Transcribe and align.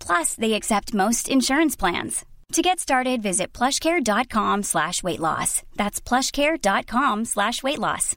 Plus, 0.00 0.34
they 0.34 0.54
accept 0.54 0.94
most 0.94 1.28
insurance 1.28 1.76
plans. 1.76 2.24
To 2.52 2.62
get 2.62 2.78
started, 2.78 3.22
visit 3.22 3.52
plushcare.com 3.52 4.62
slash 4.62 5.02
weight 5.02 5.20
loss. 5.20 5.62
That's 5.76 6.00
plushcare.com 6.00 7.24
slash 7.24 7.62
weight 7.62 7.78
loss. 7.78 8.14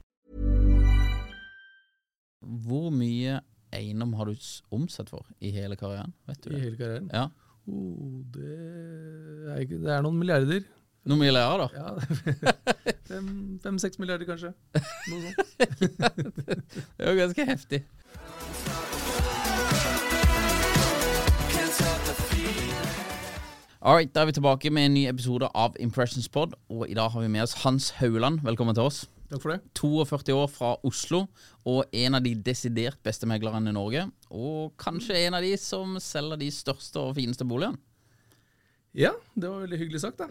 Hvor 2.40 2.90
mye 2.94 3.40
eiendom 3.74 4.14
har 4.16 4.30
du 4.30 4.36
omsett 4.72 5.10
for 5.10 5.26
i 5.42 5.50
hele 5.52 5.76
karrieren? 5.76 6.12
Vet 6.28 6.44
du 6.44 6.54
I 6.54 6.60
hele 6.60 6.76
karrieren. 6.78 7.10
Ja. 7.12 7.26
Oh, 7.68 8.22
det, 8.32 8.52
er 9.52 9.58
ikke, 9.64 9.80
det 9.82 9.90
er 9.96 10.04
noen 10.06 10.20
milliarder. 10.22 10.62
Noen 11.08 11.20
milliarder? 11.24 11.66
da? 11.66 11.68
Ja, 11.74 12.54
Fem-seks 13.64 13.98
milliarder, 13.98 14.28
kanskje. 14.28 14.52
Noe 15.08 15.20
sånt. 15.24 15.38
Det 16.98 17.06
er 17.06 17.10
jo 17.12 17.18
ganske 17.22 17.46
heftig. 17.48 17.82
Alright, 23.78 24.10
da 24.10 24.24
er 24.24 24.26
vi 24.26 24.34
tilbake 24.34 24.70
med 24.74 24.88
en 24.88 24.94
ny 24.96 25.04
episode 25.06 25.46
av 25.54 25.76
Impressions 25.78 26.26
Pod. 26.34 26.56
Og 26.66 26.88
i 26.90 26.96
dag 26.98 27.12
har 27.14 27.22
vi 27.22 27.28
med 27.30 27.44
oss 27.44 27.52
Hans 27.62 27.92
Hauland. 28.00 28.40
Velkommen 28.42 28.74
til 28.74 28.88
oss. 28.88 29.04
Takk 29.30 29.44
for 29.44 29.52
det. 29.52 29.60
42 29.78 30.34
år 30.34 30.48
fra 30.50 30.72
Oslo, 30.88 31.20
og 31.62 31.84
en 31.94 32.16
av 32.18 32.24
de 32.24 32.32
desidert 32.34 32.98
beste 33.06 33.28
meglerne 33.30 33.70
i 33.70 33.76
Norge. 33.76 34.08
Og 34.34 34.72
kanskje 34.82 35.20
en 35.28 35.36
av 35.38 35.46
de 35.46 35.52
som 35.62 35.94
selger 36.02 36.40
de 36.40 36.48
største 36.50 36.98
og 36.98 37.14
fineste 37.20 37.46
boligene. 37.46 37.78
Ja, 38.98 39.12
det 39.38 39.46
var 39.46 39.62
veldig 39.62 39.78
hyggelig 39.78 40.00
sagt, 40.02 40.18
da. 40.18 40.26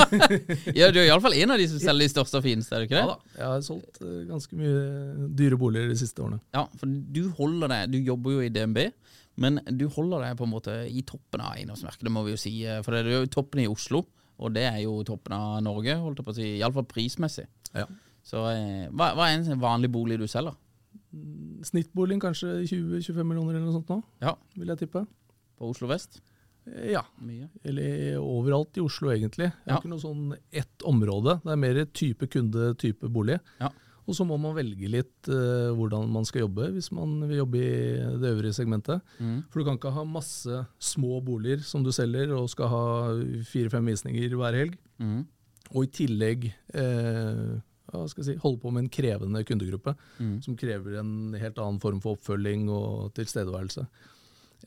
Ja, 0.78 0.88
du 0.88 1.02
er 1.02 1.10
iallfall 1.10 1.36
en 1.36 1.52
av 1.52 1.60
de 1.60 1.66
som 1.68 1.82
selger 1.82 2.06
de 2.06 2.12
største 2.14 2.40
og 2.40 2.46
fineste, 2.46 2.72
er 2.72 2.86
du 2.86 2.88
ikke 2.88 2.96
det? 2.96 3.02
Ja 3.04 3.10
da. 3.10 3.32
Jeg 3.36 3.48
har 3.50 3.64
solgt 3.66 4.00
eh, 4.00 4.20
ganske 4.30 4.56
mye 4.56 5.26
dyre 5.42 5.58
boliger 5.60 5.92
de 5.92 5.98
siste 6.00 6.24
årene. 6.24 6.40
Ja, 6.56 6.64
for 6.78 6.88
du 6.88 7.26
holder 7.36 7.74
deg 7.74 7.92
Du 7.92 7.98
jobber 8.00 8.38
jo 8.38 8.46
i 8.46 8.52
DNB, 8.54 8.86
men 9.36 9.60
du 9.64 9.86
holder 9.88 10.20
deg 10.26 10.36
på 10.38 10.44
en 10.44 10.50
måte 10.52 10.74
i 10.90 11.02
toppen 11.02 11.40
av 11.40 11.54
eiendomsmarkedet, 11.56 12.10
må 12.12 12.24
vi 12.24 12.32
jo 12.32 12.36
si. 12.36 12.64
eh, 12.66 12.82
For 12.82 12.92
det 12.92 13.06
er 13.06 13.20
jo 13.22 13.26
toppen 13.26 13.60
i 13.62 13.66
Oslo, 13.68 14.04
og 14.38 14.52
det 14.54 14.62
er 14.68 14.80
jo 14.82 15.02
toppen 15.04 15.32
av 15.32 15.62
Norge, 15.62 15.94
holdt 15.96 16.18
jeg 16.18 16.24
på 16.26 16.30
å 16.32 16.34
si. 16.36 16.58
Iallfall 16.60 16.84
prismessig. 16.84 17.46
Ja. 17.74 17.86
Så 18.22 18.42
eh, 18.52 18.88
hva, 18.90 19.14
hva 19.14 19.30
er 19.30 19.38
en 19.40 19.60
vanlig 19.60 19.90
bolig 19.90 20.18
du 20.18 20.26
selger? 20.26 20.54
Snittboligen 21.66 22.20
kanskje 22.22 22.62
20-25 22.66 23.22
millioner 23.24 23.54
eller 23.56 23.66
noe 23.68 23.76
sånt 23.78 23.90
nå, 23.92 23.98
Ja, 24.24 24.34
vil 24.56 24.68
jeg 24.72 24.78
tippe. 24.84 25.04
på 25.58 25.68
Oslo 25.70 25.88
vest? 25.88 26.20
Eh, 26.66 26.92
Ja. 26.92 27.02
Mye. 27.20 27.48
Eller 27.64 28.16
overalt 28.18 28.76
i 28.76 28.80
Oslo, 28.80 29.10
egentlig. 29.10 29.50
Det 29.52 29.66
er 29.66 29.74
Ja. 29.74 29.78
ikke 29.80 29.88
noe 29.90 30.00
sånn 30.00 30.36
ett 30.52 30.78
område. 30.84 31.40
Det 31.42 31.52
er 31.52 31.56
mer 31.56 31.84
type 31.86 32.26
kunde, 32.28 32.74
type 32.78 33.08
bolig. 33.08 33.40
Ja. 33.60 33.70
Og 34.02 34.16
så 34.18 34.26
må 34.26 34.34
man 34.40 34.56
velge 34.56 34.88
litt 34.90 35.30
uh, 35.30 35.70
hvordan 35.78 36.08
man 36.10 36.26
skal 36.26 36.46
jobbe, 36.46 36.70
hvis 36.74 36.90
man 36.94 37.20
vil 37.28 37.42
jobbe 37.42 37.60
i 37.62 37.74
det 38.22 38.32
øvrige 38.32 38.56
segmentet. 38.56 39.02
Mm. 39.22 39.42
For 39.48 39.60
du 39.60 39.68
kan 39.68 39.78
ikke 39.78 39.94
ha 39.94 40.06
masse 40.08 40.62
små 40.82 41.20
boliger 41.24 41.62
som 41.66 41.84
du 41.86 41.92
selger, 41.94 42.32
og 42.34 42.50
skal 42.50 42.72
ha 42.72 42.84
fire-fem 43.52 43.92
visninger 43.92 44.34
hver 44.38 44.58
helg. 44.58 44.78
Mm. 44.98 45.20
Og 45.72 45.86
i 45.86 45.92
tillegg 46.02 46.48
uh, 46.74 47.60
jeg 47.92 48.24
si, 48.24 48.34
holde 48.40 48.60
på 48.62 48.72
med 48.72 48.86
en 48.86 48.92
krevende 48.92 49.44
kundegruppe, 49.44 49.94
Mm. 50.18 50.40
som 50.42 50.56
krever 50.56 50.98
en 51.00 51.34
helt 51.34 51.58
annen 51.58 51.80
form 51.80 52.00
for 52.00 52.16
oppfølging 52.16 52.68
og 52.72 53.12
tilstedeværelse. 53.14 53.86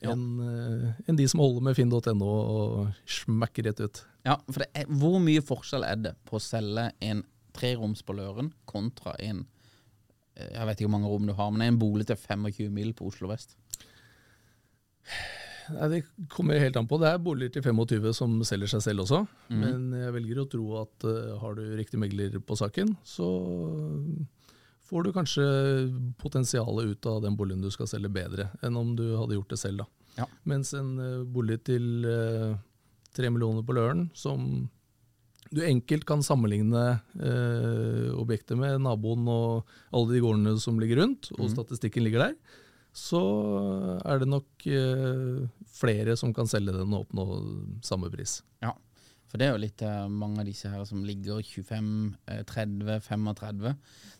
Enn 0.04 0.24
eh, 0.44 0.90
enn 1.08 1.16
de 1.16 1.24
som 1.28 1.40
holder 1.40 1.64
med 1.64 1.76
finn.no 1.78 2.28
og 2.28 2.90
smekker 3.08 3.64
rett 3.70 3.80
ut. 3.80 4.02
Ja, 4.26 4.36
for 4.50 4.66
er, 4.66 4.84
hvor 5.00 5.16
mye 5.22 5.44
forskjell 5.44 5.86
er 5.88 5.96
det 5.96 6.12
på 6.28 6.36
å 6.36 6.42
selge 6.42 6.90
en 7.00 7.24
treroms 7.56 8.04
på 8.06 8.16
Løren 8.16 8.52
kontra 8.68 9.16
en 9.22 9.44
eh, 10.36 10.52
Jeg 10.52 10.68
vet 10.68 10.78
ikke 10.78 10.90
hvor 10.90 10.96
mange 10.98 11.10
rom 11.10 11.26
du 11.28 11.34
har, 11.36 11.50
men 11.52 11.66
en 11.66 11.80
bolig 11.80 12.06
til 12.08 12.20
25 12.20 12.70
mil 12.72 12.94
på 12.96 13.08
Oslo 13.10 13.30
vest? 13.32 13.56
Nei, 15.74 15.88
Det 15.90 16.00
kommer 16.30 16.60
helt 16.62 16.76
an 16.78 16.86
på. 16.86 16.98
Det 17.02 17.10
er 17.10 17.22
boliger 17.22 17.56
til 17.56 17.66
25 17.66 18.12
som 18.14 18.38
selger 18.46 18.70
seg 18.70 18.84
selv 18.84 19.06
også. 19.06 19.24
Mm. 19.50 19.60
Men 19.64 19.86
jeg 19.98 20.14
velger 20.14 20.42
å 20.42 20.48
tro 20.50 20.66
at 20.82 21.06
uh, 21.08 21.36
har 21.42 21.58
du 21.58 21.64
riktig 21.78 21.98
megler 21.98 22.38
på 22.38 22.58
saken, 22.58 22.94
så 23.06 23.26
får 24.86 25.02
du 25.02 25.12
kanskje 25.16 25.46
potensialet 26.22 26.92
ut 26.92 27.10
av 27.10 27.24
den 27.24 27.34
boligen 27.38 27.64
du 27.64 27.72
skal 27.74 27.90
selge 27.90 28.12
bedre 28.14 28.52
enn 28.62 28.78
om 28.78 28.94
du 28.98 29.08
hadde 29.16 29.34
gjort 29.34 29.56
det 29.56 29.58
selv. 29.58 29.82
da. 29.82 29.88
Ja. 30.22 30.28
Mens 30.48 30.70
en 30.78 30.94
eh, 31.02 31.24
bolig 31.28 31.58
til 31.66 32.06
tre 32.06 32.54
tre 33.16 33.30
millioner 33.32 33.64
på 33.64 33.74
Løren, 33.76 34.06
som 34.14 34.68
du 35.50 35.62
enkelt 35.66 36.06
kan 36.08 36.24
sammenligne 36.26 36.84
eh, 37.20 38.08
objektet 38.16 38.58
med 38.58 38.80
naboen 38.84 39.26
og 39.30 39.76
alle 39.94 40.16
de 40.16 40.22
gårdene 40.24 40.56
som 40.62 40.80
ligger 40.82 41.02
rundt, 41.02 41.30
og 41.38 41.50
statistikken 41.52 42.06
ligger 42.06 42.26
der, 42.26 42.62
så 42.96 43.20
er 44.08 44.22
det 44.22 44.30
nok 44.30 44.66
eh, 44.70 45.44
flere 45.76 46.16
som 46.16 46.32
kan 46.36 46.48
selge 46.48 46.74
den 46.74 46.94
og 46.96 47.04
oppnå 47.04 47.26
samme 47.84 48.10
pris. 48.12 48.40
Ja, 48.64 48.72
for 49.30 49.38
det 49.42 49.46
er 49.48 49.54
jo 49.56 49.62
litt 49.64 49.82
eh, 49.82 50.04
mange 50.08 50.40
av 50.42 50.46
disse 50.46 50.70
her 50.70 50.84
som 50.86 51.00
ligger 51.06 51.40
25, 51.42 51.88
eh, 52.30 52.42
30, 52.46 53.00
35. 53.02 53.72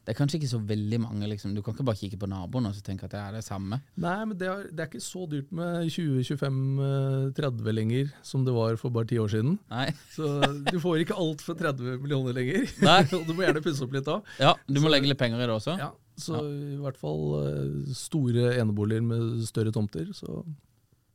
Det 0.07 0.13
er 0.13 0.19
kanskje 0.19 0.39
ikke 0.41 0.51
så 0.51 0.61
veldig 0.67 0.99
mange, 1.03 1.27
liksom. 1.31 1.55
Du 1.55 1.63
kan 1.67 1.75
ikke 1.75 1.87
bare 1.87 1.99
kikke 1.99 2.19
på 2.23 2.29
naboen 2.31 2.67
og 2.69 2.75
så 2.77 2.83
tenke 2.87 3.07
at 3.09 3.15
det 3.15 3.21
er 3.23 3.37
det 3.39 3.45
samme. 3.47 3.81
Nei, 4.03 4.17
men 4.25 4.37
det 4.39 4.47
er, 4.51 4.67
det 4.71 4.85
er 4.85 4.91
ikke 4.91 5.03
så 5.03 5.25
dyrt 5.31 5.51
med 5.55 5.89
20-25-30 5.95 7.73
lenger 7.75 8.11
som 8.27 8.45
det 8.47 8.55
var 8.55 8.77
for 8.81 8.91
bare 8.95 9.09
ti 9.11 9.19
år 9.23 9.31
siden. 9.33 9.57
Nei. 9.73 9.89
Så 10.15 10.29
du 10.71 10.79
får 10.83 11.03
ikke 11.05 11.17
alt 11.23 11.43
for 11.45 11.59
30 11.59 11.99
millioner 12.03 12.37
lenger. 12.37 12.67
Nei. 12.87 13.01
Du 13.27 13.33
må 13.35 13.43
gjerne 13.43 13.63
pusse 13.65 13.83
opp 13.87 13.95
litt 13.97 14.07
da. 14.07 14.21
Ja, 14.43 14.53
du 14.71 14.79
må 14.83 14.91
legge 14.93 15.09
litt 15.11 15.19
penger 15.21 15.41
i 15.43 15.47
det 15.49 15.55
også. 15.57 15.75
Ja, 15.81 15.91
så 16.21 16.39
i 16.47 16.77
hvert 16.83 16.99
fall 17.01 17.25
eh, 17.41 17.91
store 17.97 18.53
eneboliger 18.61 19.03
med 19.07 19.43
større 19.49 19.73
tomter, 19.75 20.11
så 20.17 20.43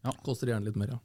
Ja. 0.04 0.12
koster 0.26 0.48
det 0.50 0.56
gjerne 0.56 0.68
litt 0.72 0.80
mer, 0.82 0.96
ja. 0.96 1.00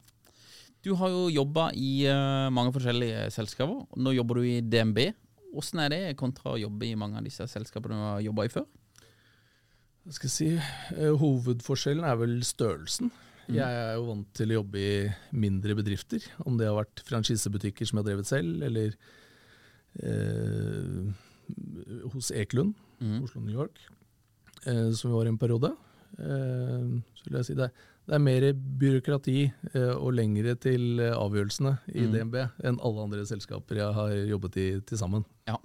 Du 0.86 0.92
har 0.94 1.10
jo 1.10 1.26
jobba 1.34 1.72
i 1.74 2.06
eh, 2.06 2.46
mange 2.54 2.70
forskjellige 2.76 3.26
selskaper. 3.34 3.80
Nå 3.98 4.12
jobber 4.14 4.38
du 4.38 4.46
i 4.46 4.60
DNB. 4.62 5.00
Hvordan 5.50 5.82
er 5.82 5.90
det 5.90 6.18
kontra 6.20 6.52
å 6.52 6.60
jobbe 6.60 6.86
i 6.86 6.98
mange 6.98 7.18
av 7.18 7.26
disse 7.26 7.42
selskapene 7.50 7.96
du 7.98 8.04
har 8.04 8.20
jobba 8.22 8.44
i 8.46 8.52
før? 8.52 8.66
Hva 10.06 10.14
skal 10.14 10.30
jeg 10.30 10.36
si, 10.36 10.50
eh, 10.94 11.16
hovedforskjellen 11.18 12.06
er 12.06 12.20
vel 12.20 12.36
størrelsen. 12.46 13.10
Jeg 13.50 13.62
er 13.62 13.92
jo 13.94 14.06
vant 14.08 14.30
til 14.34 14.50
å 14.50 14.58
jobbe 14.60 14.78
i 14.82 14.94
mindre 15.38 15.74
bedrifter, 15.78 16.22
om 16.46 16.56
det 16.58 16.66
har 16.66 16.78
vært 16.78 17.02
franchisebutikker 17.06 17.86
som 17.86 17.98
jeg 17.98 18.02
har 18.02 18.08
drevet 18.08 18.30
selv, 18.30 18.62
eller 18.66 18.94
eh, 20.02 21.02
hos 22.14 22.32
Ekelund, 22.34 22.74
Oslo 23.22 23.42
New 23.42 23.54
York, 23.54 23.78
eh, 24.66 24.90
som 24.98 25.10
vi 25.10 25.14
var 25.14 25.30
i 25.30 25.34
en 25.34 25.38
periode. 25.38 25.70
Eh, 26.18 26.90
så 27.18 27.28
vil 27.28 27.38
jeg 27.38 27.50
si 27.50 27.58
det, 27.58 27.70
det 28.06 28.14
er 28.14 28.22
mer 28.22 28.44
byråkrati 28.54 29.38
eh, 29.74 29.94
og 29.96 30.12
lengre 30.14 30.52
til 30.62 31.00
eh, 31.02 31.14
avgjørelsene 31.18 31.72
i 31.90 32.04
DNB 32.12 32.36
enn 32.68 32.78
alle 32.86 33.02
andre 33.06 33.24
selskaper 33.26 33.80
jeg 33.80 33.96
har 33.96 34.12
jobbet 34.30 34.58
i 34.62 34.66
til 34.86 35.00
sammen. 35.00 35.24
Ja. 35.48 35.56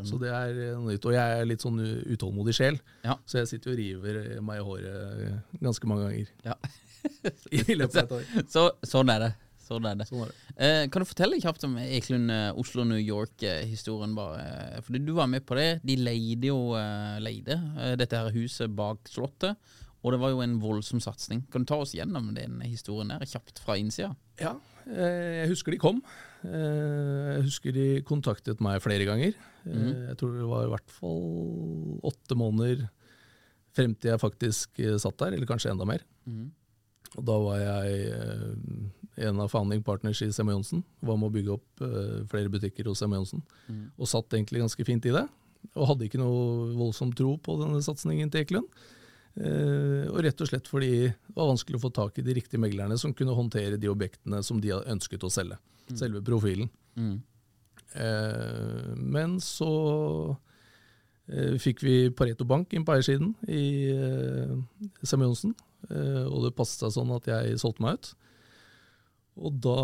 Så 0.00 0.16
det 0.18 0.30
er 0.32 0.56
eh, 0.56 0.72
noe 0.78 0.94
nytt. 0.94 1.04
Og 1.06 1.12
jeg 1.14 1.36
er 1.42 1.46
litt 1.46 1.62
sånn 1.62 1.78
utålmodig 2.16 2.56
sjel, 2.56 2.80
Ja. 3.04 3.18
så 3.28 3.42
jeg 3.42 3.52
sitter 3.52 3.74
og 3.74 3.78
river 3.82 4.20
meg 4.42 4.62
i 4.62 4.64
håret 4.70 5.60
ganske 5.60 5.90
mange 5.90 6.08
ganger 6.08 6.32
Ja. 6.48 6.56
i 7.52 7.76
løpet 7.76 8.00
av 8.00 8.04
et 8.06 8.16
år. 8.16 8.28
Så, 8.54 8.62
sånn 8.88 9.12
er 9.12 9.20
det. 9.26 9.32
Sånn 9.64 9.84
er 9.88 9.94
det. 10.00 10.06
Sånn 10.08 10.24
er 10.24 10.32
det. 10.32 10.40
Eh, 10.56 10.80
kan 10.92 11.04
du 11.04 11.08
fortelle 11.08 11.38
kjapt 11.44 11.68
om 11.68 11.76
Eklund 11.84 12.32
Oslo-New 12.60 13.00
York-historien? 13.00 14.16
bare? 14.16 14.80
Fordi 14.84 15.04
du 15.04 15.12
var 15.16 15.28
med 15.28 15.44
på 15.44 15.56
det. 15.60 15.68
De 15.84 15.98
leide 16.00 16.48
jo 16.48 16.58
leide 17.20 17.60
dette 18.00 18.16
her 18.16 18.32
huset 18.32 18.72
bak 18.76 19.04
Slottet. 19.12 19.60
Og 20.04 20.12
det 20.12 20.20
var 20.20 20.34
jo 20.34 20.42
en 20.44 20.58
voldsom 20.60 21.00
satsing. 21.00 21.46
Kan 21.50 21.64
du 21.64 21.70
ta 21.70 21.78
oss 21.80 21.94
gjennom 21.96 22.26
den 22.36 22.58
historien 22.66 23.08
der 23.08 23.24
kjapt 23.24 23.62
fra 23.64 23.78
innsida? 23.80 24.10
Ja, 24.40 24.52
eh, 24.84 25.44
jeg 25.44 25.52
husker 25.54 25.72
de 25.72 25.78
kom. 25.80 26.02
Eh, 26.44 27.38
Jeg 27.38 27.46
husker 27.46 27.72
de 27.72 27.86
kontaktet 28.04 28.60
meg 28.60 28.82
flere 28.84 29.06
ganger. 29.08 29.32
Mm. 29.64 30.10
Jeg 30.10 30.16
tror 30.20 30.34
det 30.36 30.48
var 30.50 30.66
i 30.66 30.72
hvert 30.74 30.92
fall 30.92 31.22
åtte 32.04 32.36
måneder 32.36 32.84
frem 33.74 33.94
til 33.96 34.12
jeg 34.12 34.20
faktisk 34.20 34.76
satt 35.00 35.16
der, 35.18 35.32
eller 35.34 35.48
kanskje 35.48 35.72
enda 35.72 35.86
mer. 35.88 36.04
Og 37.16 37.24
da 37.24 37.38
var 37.42 37.58
jeg 37.62 38.12
en 39.24 39.40
av 39.40 39.48
founding 39.50 39.82
partners 39.86 40.20
i 40.22 40.28
Semme 40.34 40.52
Johnsen. 40.52 40.84
Var 41.00 41.16
med 41.16 41.30
å 41.30 41.34
bygge 41.34 41.56
opp 41.56 41.82
flere 42.30 42.52
butikker 42.52 42.86
hos 42.90 43.00
Semme 43.02 43.16
Johnsen. 43.18 43.42
Og 43.98 44.06
satt 44.10 44.30
egentlig 44.36 44.62
ganske 44.62 44.86
fint 44.86 45.08
i 45.08 45.14
det. 45.16 45.24
Og 45.74 45.88
hadde 45.90 46.06
ikke 46.06 46.20
noe 46.20 46.70
voldsom 46.76 47.10
tro 47.16 47.34
på 47.40 47.56
denne 47.62 47.80
satsingen 47.82 48.30
til 48.30 48.44
Ekelund. 48.44 48.68
Eh, 49.34 50.06
og 50.12 50.20
rett 50.22 50.42
og 50.44 50.50
slett 50.50 50.68
fordi 50.70 50.92
det 51.10 51.34
var 51.34 51.50
vanskelig 51.50 51.80
å 51.80 51.84
få 51.86 51.90
tak 51.94 52.18
i 52.20 52.24
de 52.26 52.36
riktige 52.38 52.62
meglerne 52.62 52.98
som 53.00 53.14
kunne 53.16 53.34
håndtere 53.34 53.80
de 53.80 53.90
objektene 53.90 54.42
som 54.46 54.60
de 54.62 54.74
ønsket 54.78 55.26
å 55.26 55.32
selge. 55.32 55.58
Selve 55.94 56.22
profilen. 56.24 56.70
Mm. 56.94 57.16
men 59.14 59.32
så 59.42 59.70
eh, 61.26 61.56
fikk 61.58 61.82
vi 61.82 61.94
Pareto 62.14 62.46
Bank 62.46 62.70
inn 62.74 62.84
på 62.86 62.94
eiersiden 62.94 63.32
i 63.50 63.90
eh, 63.90 64.54
Sem 65.02 65.22
Johnsen, 65.22 65.56
eh, 65.90 66.22
og 66.24 66.46
det 66.46 66.54
passet 66.54 66.84
seg 66.84 66.94
sånn 66.96 67.10
at 67.14 67.26
jeg 67.30 67.58
solgte 67.62 67.84
meg 67.84 67.98
ut. 67.98 68.12
Og 69.34 69.56
da 69.58 69.78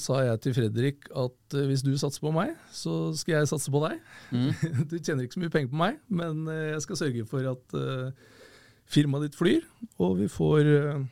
sa 0.00 0.24
jeg 0.26 0.40
til 0.42 0.56
Fredrik 0.56 1.06
at 1.14 1.54
eh, 1.54 1.68
hvis 1.70 1.84
du 1.86 1.92
satser 1.98 2.22
på 2.24 2.32
meg, 2.34 2.56
så 2.74 3.12
skal 3.18 3.38
jeg 3.38 3.50
satse 3.52 3.70
på 3.70 3.82
deg. 3.84 4.00
du 4.90 4.96
tjener 4.98 5.24
ikke 5.24 5.38
så 5.38 5.44
mye 5.44 5.54
penger 5.54 5.70
på 5.70 5.78
meg, 5.84 6.00
men 6.10 6.42
eh, 6.50 6.72
jeg 6.72 6.84
skal 6.86 7.00
sørge 7.04 7.26
for 7.30 7.46
at 7.52 7.78
eh, 7.78 8.34
firmaet 8.88 9.28
ditt 9.28 9.38
flyr, 9.38 9.64
og 10.00 10.18
vi 10.22 10.28
får 10.32 10.72
eh, 10.74 11.06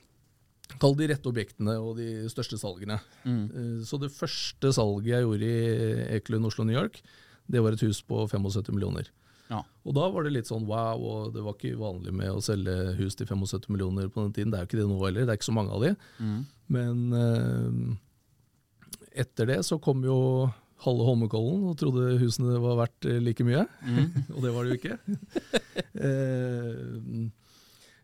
Kall 0.83 0.97
de 0.99 1.07
rette 1.09 1.31
objektene 1.31 1.77
og 1.79 1.95
de 1.97 2.27
største 2.29 2.59
salgene. 2.59 2.97
Mm. 3.23 3.85
Så 3.87 4.01
det 4.03 4.11
første 4.13 4.73
salget 4.75 5.13
jeg 5.13 5.23
gjorde 5.23 5.47
i 5.47 6.17
Ekelund 6.17 6.49
Oslo 6.49 6.67
New 6.67 6.75
York, 6.75 6.99
det 7.47 7.63
var 7.63 7.77
et 7.77 7.85
hus 7.87 8.01
på 8.03 8.25
75 8.27 8.75
millioner. 8.75 9.07
Ja. 9.47 9.61
Og 9.87 9.95
da 9.95 10.09
var 10.11 10.27
det 10.27 10.35
litt 10.35 10.51
sånn 10.51 10.67
wow, 10.67 10.99
og 10.99 11.37
det 11.37 11.45
var 11.47 11.55
ikke 11.55 11.79
vanlig 11.79 12.15
med 12.19 12.35
å 12.35 12.43
selge 12.43 12.75
hus 12.99 13.15
til 13.19 13.31
75 13.31 13.71
millioner 13.71 14.11
på 14.11 14.25
den 14.25 14.35
tiden. 14.35 14.53
Det 14.53 14.59
er 14.59 14.67
jo 14.67 14.71
ikke 14.73 14.81
det 14.81 14.89
nå 14.91 14.99
heller, 15.05 15.27
det 15.27 15.35
er 15.35 15.41
ikke 15.41 15.53
så 15.53 15.57
mange 15.57 15.75
av 15.77 15.87
de. 15.87 15.93
Men 16.75 17.05
eh, 17.23 17.73
etter 19.23 19.53
det 19.53 19.61
så 19.69 19.79
kom 19.83 20.03
jo 20.07 20.19
halve 20.85 21.07
Holmenkollen 21.07 21.71
og 21.71 21.79
trodde 21.81 22.19
husene 22.21 22.59
var 22.63 22.81
verdt 22.83 23.09
eh, 23.09 23.23
like 23.23 23.47
mye. 23.47 23.65
og 24.35 24.43
det 24.45 24.55
var 24.55 24.67
det 24.67 24.75
jo 24.75 24.81
ikke. 24.83 24.99
eh, 26.11 26.83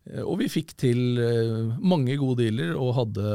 og 0.02 0.40
vi 0.40 0.49
fikk 0.50 0.72
til 0.82 1.19
eh, 1.22 1.76
mange 1.78 2.16
gode 2.19 2.43
dealer 2.43 2.75
og 2.75 2.94
hadde 2.96 3.26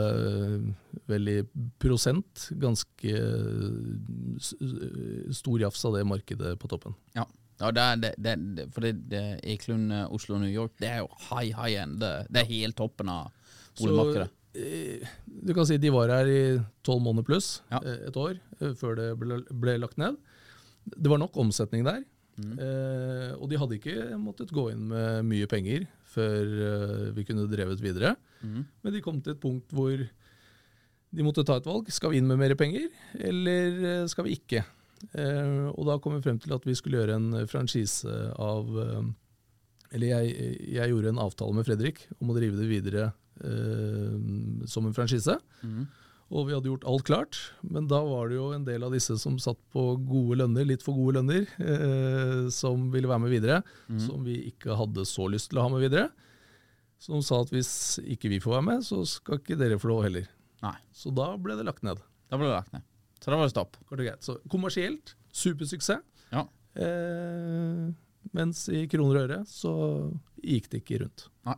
veldig 1.08 1.08
vel 1.08 1.30
i 1.32 1.38
prosent 1.80 2.50
ganske 2.60 3.14
eh, 3.14 4.40
eh, 4.60 5.30
stor 5.36 5.64
jafs 5.64 5.86
av 5.88 5.96
det 5.96 6.04
markedet 6.08 6.58
på 6.60 6.68
toppen. 6.72 6.98
Ja. 7.16 7.24
ja 7.62 7.72
det 7.72 7.86
det, 8.04 8.14
det, 8.20 8.68
for 8.76 8.84
det, 8.84 9.24
Eklund 9.48 9.94
Oslo 9.94 10.36
Oslo 10.36 10.42
New 10.44 10.52
York, 10.52 10.76
det 10.84 10.92
er 10.92 11.06
jo 11.06 11.12
high 11.30 11.56
high 11.56 11.80
end. 11.86 12.04
Det, 12.04 12.44
er 12.44 12.52
helt 12.52 12.76
toppen 12.80 13.14
av 13.16 13.32
boligmarkedet. 13.80 14.28
eh, 14.60 15.08
du 15.48 15.54
kan 15.56 15.70
si 15.70 15.80
de 15.80 15.94
var 15.94 16.12
her 16.12 16.28
i 16.28 16.42
tolv 16.84 17.06
måneder 17.06 17.30
pluss, 17.32 17.62
Ja. 17.72 17.80
eh, 17.80 18.10
et 18.10 18.20
år, 18.20 18.42
eh, 18.60 18.76
før 18.76 19.00
det 19.00 19.12
ble, 19.22 19.40
ble 19.52 19.80
lagt 19.80 19.98
ned. 19.98 20.20
Det 20.84 21.08
var 21.08 21.24
nok 21.24 21.36
omsetning 21.40 21.88
der. 21.88 22.04
Mm. 22.38 22.60
Eh, 22.60 23.32
og 23.40 23.48
de 23.50 23.58
hadde 23.58 23.80
ikke 23.80 24.18
måttet 24.22 24.52
gå 24.54 24.68
inn 24.70 24.84
med 24.92 25.26
mye 25.26 25.48
penger 25.50 25.88
før 26.18 26.56
eh, 26.70 27.04
vi 27.16 27.26
kunne 27.28 27.48
drevet 27.52 27.84
videre. 27.84 28.16
Mm. 28.42 28.64
Men 28.84 28.96
de 28.96 29.04
kom 29.06 29.22
til 29.22 29.36
et 29.36 29.44
punkt 29.44 29.74
hvor 29.76 29.94
de 29.98 31.26
måtte 31.26 31.46
ta 31.48 31.60
et 31.60 31.70
valg. 31.70 31.88
Skal 31.94 32.14
vi 32.14 32.22
inn 32.22 32.28
med 32.30 32.42
mer 32.42 32.56
penger, 32.60 32.90
eller 33.30 33.80
eh, 33.92 34.10
skal 34.12 34.28
vi 34.28 34.36
ikke? 34.40 34.66
Eh, 35.14 35.70
og 35.72 35.88
da 35.88 36.00
kom 36.02 36.18
vi 36.18 36.26
frem 36.26 36.42
til 36.42 36.56
at 36.56 36.66
vi 36.68 36.76
skulle 36.78 37.00
gjøre 37.02 37.20
en 37.20 37.30
franchise 37.50 38.10
av 38.34 38.72
Eller 39.94 40.08
jeg, 40.10 40.56
jeg 40.74 40.90
gjorde 40.92 41.14
en 41.14 41.22
avtale 41.22 41.54
med 41.56 41.68
Fredrik 41.68 42.02
om 42.18 42.34
å 42.34 42.36
drive 42.36 42.60
det 42.60 42.68
videre 42.68 43.06
eh, 43.40 44.18
som 44.68 44.90
en 44.90 44.98
franchise. 44.98 45.38
Og 46.28 46.48
vi 46.50 46.54
hadde 46.58 46.68
gjort 46.68 46.84
alt 46.92 47.06
klart, 47.08 47.38
men 47.64 47.86
da 47.88 48.02
var 48.04 48.28
det 48.28 48.36
jo 48.36 48.50
en 48.52 48.66
del 48.68 48.84
av 48.84 48.92
disse 48.92 49.16
som 49.22 49.38
satt 49.40 49.60
på 49.72 49.84
gode 50.10 50.36
lønner, 50.42 50.66
litt 50.68 50.84
for 50.84 50.98
gode 50.98 51.22
lønner, 51.22 51.46
eh, 51.64 52.50
som 52.52 52.90
ville 52.92 53.08
være 53.08 53.24
med 53.24 53.32
videre, 53.32 53.62
som 54.04 54.26
vi 54.28 54.36
ikke 54.50 54.76
hadde 54.76 55.06
så 55.08 55.30
lyst 55.32 55.54
til 55.54 55.62
å 55.62 55.68
ha 55.68 55.72
med 55.72 55.86
videre. 55.86 56.10
Som 57.00 57.22
sa 57.24 57.40
at 57.46 57.52
hvis 57.54 57.70
ikke 58.04 58.28
vi 58.34 58.42
får 58.44 58.58
være 58.58 58.66
med, 58.74 58.84
så 58.84 59.00
skal 59.08 59.40
ikke 59.40 59.56
dere 59.60 59.78
få 59.80 59.88
lov 59.94 60.04
heller. 60.04 60.28
Nei, 60.66 60.76
Så 60.92 61.14
da 61.16 61.30
ble 61.38 61.56
det 61.56 61.64
lagt 61.70 61.84
ned. 61.88 62.02
da 62.28 62.36
ble 62.42 62.50
det 62.50 62.58
lagt 62.58 62.74
ned. 62.74 62.84
Så 63.22 63.32
da 63.32 63.38
var 63.38 63.48
det 63.48 63.54
stopp. 63.56 63.78
Kort 63.88 64.00
og 64.02 64.06
greit. 64.06 64.22
Så 64.26 64.36
kommersielt, 64.52 65.16
supersuksess. 65.32 66.04
Ja. 66.34 66.44
Eh, 66.76 67.88
mens 68.36 68.66
i 68.74 68.84
kroner 68.92 69.16
og 69.22 69.30
øre 69.30 69.40
så 69.48 69.72
gikk 70.44 70.68
det 70.74 70.84
ikke 70.84 71.00
rundt. 71.06 71.28
Nei. 71.48 71.56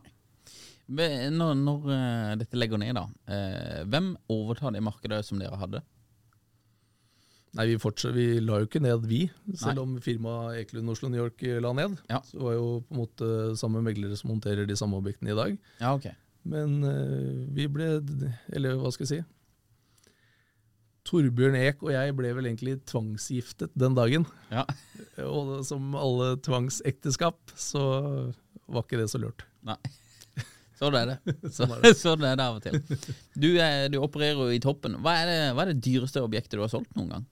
Når, 0.90 1.54
når 1.54 1.88
eh, 1.94 2.34
dette 2.40 2.58
legger 2.58 2.80
ned, 2.82 2.96
da, 2.98 3.06
eh, 3.30 3.80
hvem 3.86 4.12
overtar 4.32 4.74
det 4.74 4.82
markedet 4.82 5.22
som 5.26 5.38
dere 5.38 5.58
hadde? 5.60 5.82
Nei, 7.58 7.66
vi, 7.66 7.76
vi 8.14 8.24
la 8.42 8.60
jo 8.62 8.68
ikke 8.68 8.82
ned, 8.82 9.06
vi. 9.10 9.24
Selv 9.58 9.80
Nei. 9.80 9.84
om 9.84 9.94
firmaet 10.02 10.60
Ekelund 10.60 10.92
Oslo 10.92 11.10
New 11.10 11.22
York 11.22 11.42
eh, 11.46 11.58
la 11.62 11.72
ned. 11.74 11.96
Ja. 12.10 12.20
Så 12.26 12.42
var 12.42 12.56
jo 12.56 12.68
på 12.86 12.94
en 12.94 13.02
måte 13.04 13.30
samme 13.58 13.82
meglere 13.86 14.18
som 14.18 14.32
håndterer 14.34 14.66
de 14.66 14.78
samme 14.78 14.98
objektene 14.98 15.34
i 15.34 15.38
dag. 15.38 15.56
Ja, 15.82 15.94
ok. 15.94 16.10
Men 16.50 16.78
vi 17.52 17.66
ble 17.68 17.98
Eller 18.48 18.78
hva 18.80 18.88
skal 18.94 19.04
jeg 19.04 19.10
si? 19.10 19.18
Torbjørn 21.04 21.58
Eek 21.58 21.82
og 21.84 21.90
jeg 21.92 22.14
ble 22.16 22.30
vel 22.36 22.48
egentlig 22.48 22.78
tvangsgiftet 22.88 23.74
den 23.78 23.96
dagen. 23.98 24.24
Ja. 24.52 24.64
Og 25.26 25.58
som 25.68 25.94
alle 25.98 26.34
tvangsekteskap, 26.44 27.38
så 27.58 27.82
var 28.70 28.86
ikke 28.86 29.02
det 29.02 29.10
så 29.12 29.20
lurt. 29.20 29.44
Nei. 29.66 29.76
Sånn 30.80 30.96
er 30.96 31.10
det. 31.10 31.34
Sånn 31.56 31.74
er 31.76 31.82
det. 31.84 31.92
sånn 32.00 32.24
er 32.24 32.38
det 32.40 32.46
av 32.46 32.56
og 32.56 32.64
til. 32.64 32.78
Du, 33.36 33.50
er, 33.60 33.90
du 33.92 33.98
opererer 34.00 34.40
jo 34.40 34.56
i 34.56 34.62
toppen. 34.62 34.96
Hva 35.04 35.18
er, 35.20 35.28
det, 35.28 35.38
hva 35.56 35.66
er 35.66 35.74
det 35.74 35.82
dyreste 35.84 36.22
objektet 36.24 36.56
du 36.56 36.64
har 36.64 36.72
solgt 36.72 36.96
noen 36.96 37.12
gang? 37.14 37.26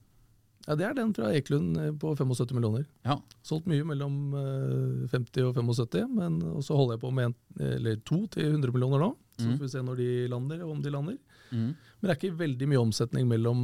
Ja, 0.69 0.77
Det 0.77 0.85
er 0.85 0.97
den 0.99 1.15
fra 1.17 1.31
Ekelund 1.33 1.79
eh, 1.81 1.95
på 1.97 2.13
75 2.13 2.53
millioner. 2.59 2.85
Ja. 3.09 3.17
Solgt 3.47 3.71
mye 3.71 3.87
mellom 3.89 4.19
eh, 4.37 5.07
50 5.15 5.49
og 5.49 5.57
75, 5.57 6.13
men 6.19 6.37
så 6.65 6.77
holder 6.77 6.99
jeg 6.99 7.05
på 7.07 7.13
med 7.17 7.31
en, 7.31 7.39
eller 7.79 7.97
to 8.05 8.27
til 8.35 8.51
100 8.53 8.75
millioner 8.77 9.07
nå. 9.07 9.15
Så 9.39 9.47
får 9.55 9.63
vi 9.63 9.71
se 9.71 9.81
når 9.87 10.01
de 10.01 10.11
lander, 10.33 10.65
og 10.67 10.75
om 10.75 10.83
de 10.83 10.91
lander. 10.91 11.17
Mm. 11.55 11.71
Men 11.73 12.05
det 12.05 12.11
er 12.11 12.19
ikke 12.19 12.41
veldig 12.41 12.69
mye 12.69 12.81
omsetning 12.83 13.29
mellom 13.31 13.61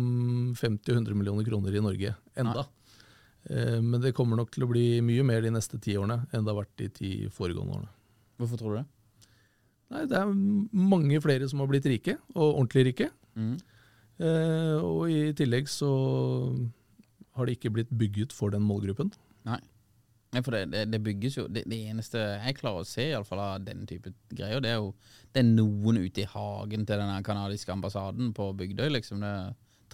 50 0.56 0.94
og 0.94 1.00
100 1.02 1.18
millioner 1.18 1.46
kroner 1.46 1.76
i 1.76 1.82
Norge 1.82 2.14
enda. 2.40 2.64
Eh, 3.50 3.80
men 3.82 4.00
det 4.00 4.14
kommer 4.16 4.40
nok 4.40 4.54
til 4.54 4.64
å 4.64 4.70
bli 4.70 4.86
mye 5.04 5.26
mer 5.26 5.44
de 5.44 5.52
neste 5.52 5.80
ti 5.82 5.98
årene 5.98 6.22
enn 6.30 6.46
det 6.46 6.52
har 6.52 6.62
vært 6.62 6.76
de 6.80 6.88
ti 6.94 7.10
foregående 7.34 7.80
årene. 7.80 7.92
Hvorfor 8.40 8.60
tror 8.60 8.72
du 8.72 8.78
det? 8.80 8.86
Nei, 9.94 10.04
Det 10.10 10.18
er 10.18 10.32
mange 10.74 11.20
flere 11.22 11.48
som 11.50 11.62
har 11.62 11.70
blitt 11.70 11.86
rike, 11.86 12.16
og 12.34 12.48
ordentlig 12.60 12.88
rike. 12.90 13.10
Mm. 13.38 13.54
Eh, 14.18 14.78
og 14.78 15.06
i 15.10 15.32
tillegg 15.38 15.70
så 15.70 15.90
har 17.34 17.46
det 17.46 17.56
ikke 17.58 17.72
blitt 17.74 17.94
bygget 17.94 18.34
for 18.34 18.54
den 18.54 18.62
målgruppen. 18.66 19.12
Nei. 19.46 19.60
Nei, 20.34 20.42
for 20.42 20.54
det, 20.56 20.64
det, 20.72 20.82
det 20.90 20.98
bygges 21.02 21.36
jo 21.38 21.44
det, 21.46 21.62
det 21.70 21.78
eneste 21.92 22.18
jeg 22.18 22.56
klarer 22.58 22.82
å 22.82 22.88
se 22.88 23.04
i 23.06 23.14
alle 23.14 23.26
fall 23.26 23.38
av 23.38 23.62
den 23.62 23.84
type 23.86 24.10
greier, 24.34 24.58
det 24.62 24.72
er 24.72 24.80
jo 24.80 24.88
det 25.30 25.42
er 25.44 25.46
noen 25.46 26.00
ute 26.02 26.24
i 26.24 26.30
hagen 26.30 26.86
til 26.86 27.02
den 27.02 27.26
kanadiske 27.26 27.70
ambassaden 27.74 28.32
på 28.34 28.48
Bygdøy, 28.58 28.88
liksom. 28.96 29.22
Det 29.22 29.34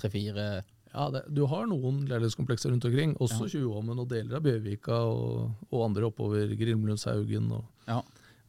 tre-fire 0.01 0.47
Ja, 0.95 1.11
det, 1.13 1.23
Du 1.33 1.45
har 1.47 1.69
noen 1.69 2.03
leilighetskomplekser 2.09 2.73
rundt 2.73 2.85
omkring, 2.89 3.13
også 3.21 3.49
Tjuvholmen 3.53 4.01
og 4.01 4.09
deler 4.11 4.39
av 4.41 4.45
Bjørvika 4.45 4.97
og, 5.13 5.53
og 5.71 5.85
andre 5.87 6.09
oppover 6.09 6.57
Grimlundshaugen. 6.57 7.53
Og, 7.57 7.65
Ja. 7.89 8.01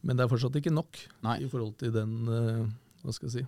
Men 0.02 0.18
det 0.18 0.24
er 0.24 0.30
fortsatt 0.32 0.56
ikke 0.58 0.72
nok 0.74 0.98
Nei. 1.24 1.36
i 1.44 1.48
forhold 1.50 1.76
til 1.80 1.92
den 1.94 2.14
eh, 2.28 2.62
hva 3.02 3.14
skal 3.14 3.28
jeg 3.30 3.34
si, 3.40 3.44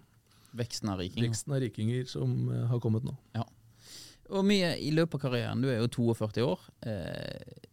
Veksten 0.54 0.90
av 0.92 1.00
rikinger. 1.02 1.26
veksten 1.28 1.54
av 1.56 1.62
rikinger 1.64 2.04
som 2.06 2.34
eh, 2.54 2.64
har 2.70 2.78
kommet 2.82 3.02
nå. 3.06 3.14
Ja. 3.34 3.42
Og 4.34 4.44
mye 4.46 4.70
i 4.80 4.92
løpet 4.94 5.18
av 5.18 5.24
karrieren, 5.26 5.60
du 5.64 5.68
er 5.68 5.80
jo 5.82 5.88
42 5.90 6.44
år, 6.46 6.60
eh, 6.86 7.64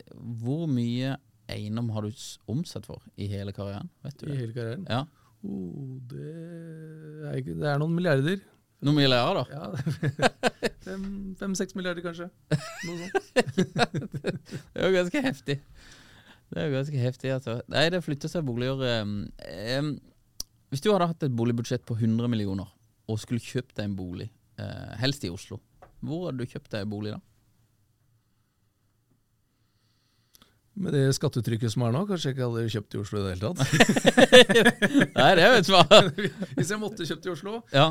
hvor 0.41 0.65
mye 0.69 1.13
eiendom 1.51 1.89
har 1.95 2.05
du 2.05 2.09
omsett 2.11 2.49
omsatt 2.51 2.85
for 2.89 3.03
i 3.21 3.27
hele 3.31 3.53
karrieren? 3.55 3.89
Vet 4.05 4.17
du 4.21 4.27
I 4.31 4.37
hele 4.39 4.55
karrieren. 4.55 4.87
Ja. 4.89 5.03
Oh, 5.41 5.97
det, 6.11 6.25
er, 7.31 7.39
det 7.47 7.69
er 7.71 7.79
noen 7.81 7.95
milliarder. 7.97 8.41
Noen 8.81 8.97
milliarder, 8.97 9.41
da? 9.41 9.45
Ja, 9.53 10.29
Fem-seks 11.39 11.75
milliarder, 11.77 12.01
kanskje. 12.05 12.27
Noe 12.87 12.97
sånt. 12.97 13.31
Det 14.73 14.81
er 14.81 14.87
jo 14.89 14.95
ganske 14.95 15.21
heftig. 15.25 15.57
Det 16.51 16.59
er 16.59 16.67
jo 16.67 16.75
ganske 16.75 16.99
heftig, 16.99 17.31
altså. 17.31 17.57
Nei, 17.71 17.85
det 17.93 18.03
flytter 18.03 18.31
seg 18.31 18.43
boliger 18.43 18.81
um, 19.01 19.17
um, 19.79 19.91
Hvis 20.71 20.83
du 20.83 20.91
hadde 20.91 21.07
hatt 21.07 21.23
et 21.23 21.35
boligbudsjett 21.35 21.85
på 21.87 21.95
100 21.95 22.27
millioner 22.31 22.67
og 23.11 23.19
skulle 23.19 23.43
kjøpt 23.43 23.75
deg 23.75 23.89
en 23.89 23.97
bolig, 23.97 24.29
uh, 24.59 24.91
helst 25.01 25.23
i 25.27 25.31
Oslo, 25.31 25.57
hvor 26.03 26.27
hadde 26.27 26.43
du 26.43 26.51
kjøpt 26.51 26.71
deg 26.73 26.85
en 26.85 26.91
bolig 26.91 27.13
da? 27.15 27.19
Med 30.81 30.95
det 30.95 31.09
skattetrykket 31.17 31.73
som 31.73 31.83
er 31.83 31.91
nå, 31.93 32.05
kanskje 32.07 32.29
jeg 32.29 32.37
ikke 32.37 32.47
hadde 32.47 32.71
kjøpt 32.75 32.95
i 32.95 33.01
Oslo 33.01 33.19
i 33.19 33.25
det 33.25 33.33
hele 33.33 33.49
tatt. 33.51 33.59
Nei, 35.17 35.31
det 35.35 35.43
er 35.43 35.49
jo 35.49 35.57
et 35.59 35.67
svar. 35.67 36.07
Hvis 36.55 36.71
jeg 36.71 36.79
måtte 36.79 37.07
kjøpt 37.09 37.27
i 37.27 37.33
Oslo 37.33 37.57
ja. 37.75 37.89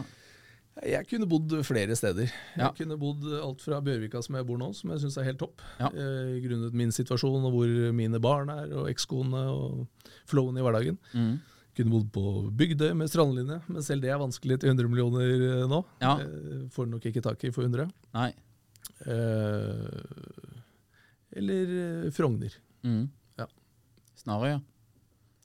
Jeg 0.86 1.06
kunne 1.10 1.26
bodd 1.28 1.52
flere 1.66 1.94
steder. 1.98 2.30
Jeg 2.30 2.58
Ja. 2.62 2.70
kunne 2.72 2.96
bodd 2.98 3.24
alt 3.42 3.60
fra 3.60 3.80
Bjørvika, 3.84 4.22
som 4.24 4.34
jeg 4.36 4.46
bor 4.46 4.56
nå, 4.58 4.70
som 4.74 4.90
jeg 4.90 5.00
syns 5.02 5.18
er 5.18 5.24
helt 5.24 5.38
topp. 5.38 5.60
Ja. 5.78 5.88
Eh, 5.88 6.40
grunnet 6.40 6.72
min 6.72 6.90
situasjon 6.90 7.44
og 7.44 7.52
hvor 7.52 7.92
mine 7.92 8.18
barn 8.20 8.48
er, 8.48 8.72
og 8.72 8.88
ekskone 8.88 9.42
og 9.50 9.86
flowen 10.26 10.56
i 10.56 10.62
hverdagen. 10.64 10.96
Mm. 11.14 11.40
Kunne 11.76 11.90
bodd 11.90 12.10
på 12.12 12.24
Bygdøy 12.56 12.94
med 12.96 13.08
strandlinje, 13.12 13.60
men 13.68 13.82
selv 13.82 14.00
det 14.02 14.10
er 14.10 14.18
vanskelig 14.18 14.58
til 14.60 14.70
100 14.72 14.88
millioner 14.88 15.62
eh, 15.62 15.66
nå. 15.68 15.84
Ja. 16.00 16.16
Eh, 16.18 16.68
får 16.72 16.88
nok 16.88 17.02
ikke 17.10 17.22
tak 17.22 17.44
i 17.44 17.50
for 17.50 17.62
100. 17.62 17.90
Nei. 18.14 18.32
Eh, 19.06 19.90
eller 21.36 22.04
eh, 22.06 22.10
Frogner. 22.10 22.54
Mm. 22.84 23.08
Ja. 23.38 23.46
Snarere, 24.16 24.48
ja. 24.56 24.60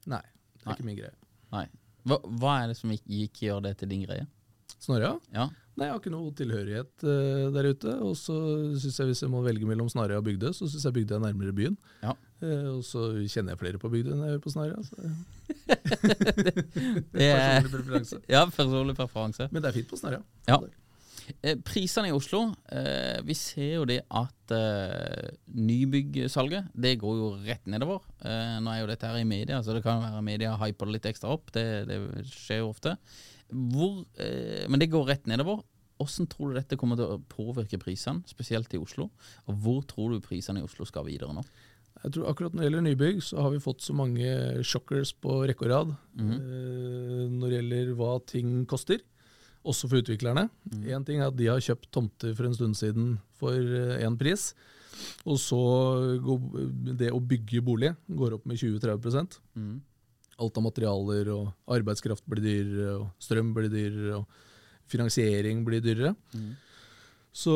Nei, 0.07 0.21
det 0.21 0.63
er 0.63 0.69
Nei. 0.69 0.75
ikke 0.77 0.85
min 0.87 0.97
greie. 0.97 1.13
Nei. 1.53 1.65
Hva, 2.05 2.19
hva 2.39 2.55
er 2.63 2.67
det 2.71 2.77
som 2.77 2.91
ikke 2.93 3.47
gjør 3.49 3.63
det 3.65 3.75
til 3.81 3.89
din 3.89 4.03
greie? 4.05 4.25
Snarøya? 4.85 5.15
Ja. 5.35 5.49
Nei, 5.75 5.89
jeg 5.89 5.91
har 5.91 5.99
ikke 5.99 6.11
noe 6.13 6.29
tilhørighet 6.39 7.03
uh, 7.03 7.47
der 7.51 7.67
ute. 7.73 7.91
Og 8.05 8.13
så 8.15 8.35
syns 8.79 8.99
jeg 9.01 9.09
hvis 9.09 9.23
jeg 9.25 9.31
må 9.33 9.41
velge 9.43 9.67
mellom 9.67 9.89
Snarøya 9.91 10.21
og 10.21 10.27
Bygdøy, 10.27 10.53
så 10.55 10.69
syns 10.71 10.85
jeg 10.87 10.95
Bygdøy 10.95 11.17
er 11.17 11.23
nærmere 11.25 11.51
byen. 11.55 11.75
Ja. 12.03 12.13
Uh, 12.39 12.77
og 12.77 12.83
så 12.87 13.01
kjenner 13.27 13.51
jeg 13.55 13.59
flere 13.63 13.81
på 13.81 13.91
Bygdøy 13.91 14.13
enn 14.15 14.23
jeg 14.23 14.31
gjør 14.37 14.43
på 14.45 14.53
Snarøya. 14.55 14.79
Så 14.87 14.95
Det 17.15 17.27
er, 17.27 17.59
personlig 17.59 17.75
preferanse. 17.75 18.17
ja, 18.31 18.41
personlig 18.55 18.95
preferanse. 18.97 19.43
Men 19.51 19.59
det 19.65 19.69
er 19.71 19.75
fint 19.81 19.91
på 19.91 19.99
Snarøya. 19.99 20.23
Ja. 20.47 20.57
Eh, 21.41 21.55
prisene 21.65 22.09
i 22.09 22.13
Oslo, 22.15 22.41
eh, 22.69 23.19
vi 23.25 23.35
ser 23.37 23.75
jo 23.79 23.85
det 23.89 24.01
at 24.13 24.53
eh, 24.53 25.29
nybyggsalget, 25.57 26.71
det 26.73 26.95
går 27.01 27.15
jo 27.19 27.29
rett 27.45 27.69
nedover. 27.71 28.03
Eh, 28.21 28.57
nå 28.61 28.73
er 28.73 28.81
jo 28.83 28.89
dette 28.91 29.09
her 29.09 29.21
i 29.21 29.27
media, 29.27 29.61
så 29.65 29.75
det 29.75 29.83
kan 29.85 30.03
være 30.03 30.25
media 30.25 30.55
hyper 30.61 30.89
det 30.89 30.97
litt 30.97 31.07
ekstra 31.13 31.33
opp. 31.33 31.53
Det, 31.55 31.65
det 31.89 31.99
skjer 32.29 32.61
jo 32.63 32.71
ofte. 32.73 32.97
Hvor, 33.49 34.03
eh, 34.21 34.65
men 34.69 34.81
det 34.81 34.91
går 34.93 35.09
rett 35.13 35.29
nedover. 35.31 35.63
Hvordan 35.95 36.27
tror 36.27 36.51
du 36.51 36.57
dette 36.57 36.77
kommer 36.77 36.99
til 36.99 37.13
å 37.13 37.21
påvirke 37.31 37.79
prisene, 37.79 38.25
spesielt 38.27 38.73
i 38.75 38.81
Oslo? 38.81 39.09
Og 39.47 39.61
hvor 39.63 39.85
tror 39.87 40.11
du 40.11 40.23
prisene 40.23 40.59
i 40.59 40.65
Oslo 40.65 40.87
skal 40.87 41.07
videre 41.07 41.33
nå? 41.33 41.45
Jeg 42.03 42.11
tror 42.11 42.27
akkurat 42.29 42.53
Når 42.53 42.61
det 42.61 42.67
gjelder 42.67 42.83
nybygg, 42.85 43.21
så 43.23 43.41
har 43.41 43.53
vi 43.53 43.63
fått 43.63 43.81
så 43.81 43.95
mange 43.95 44.27
shockers 44.67 45.13
på 45.15 45.39
rekke 45.47 45.65
og 45.65 45.71
rad. 45.71 45.95
Mhm. 46.19 46.33
eh, 46.35 47.23
når 47.31 47.49
det 47.49 47.59
gjelder 47.61 47.93
hva 47.95 48.11
ting 48.27 48.65
koster, 48.69 48.99
også 49.65 49.89
for 49.89 50.01
utviklerne. 50.01 50.47
Én 50.85 51.05
ting 51.05 51.19
er 51.19 51.29
at 51.31 51.37
de 51.37 51.49
har 51.49 51.63
kjøpt 51.63 51.89
tomter 51.93 52.35
for 52.37 52.47
en 52.47 52.55
stund 52.57 52.77
siden 52.77 53.15
for 53.39 53.53
én 53.53 54.17
pris. 54.19 54.51
Og 55.27 55.39
så 55.41 55.59
går 56.23 56.95
det 56.99 57.11
å 57.11 57.19
bygge 57.19 57.63
bolig 57.65 57.91
går 58.07 58.37
opp 58.37 58.45
med 58.47 58.59
20-30 58.61 59.39
Mm. 59.55 59.81
Alt 60.35 60.57
av 60.59 60.65
materialer 60.65 61.29
og 61.31 61.71
arbeidskraft 61.71 62.25
blir 62.27 62.43
dyrere, 62.43 62.95
og 62.99 63.23
strøm 63.23 63.53
blir 63.55 63.69
dyrere, 63.71 64.17
og 64.19 64.91
finansiering 64.91 65.61
blir 65.63 65.79
dyrere. 65.83 66.11
Mm. 66.35 66.49
Så 67.35 67.53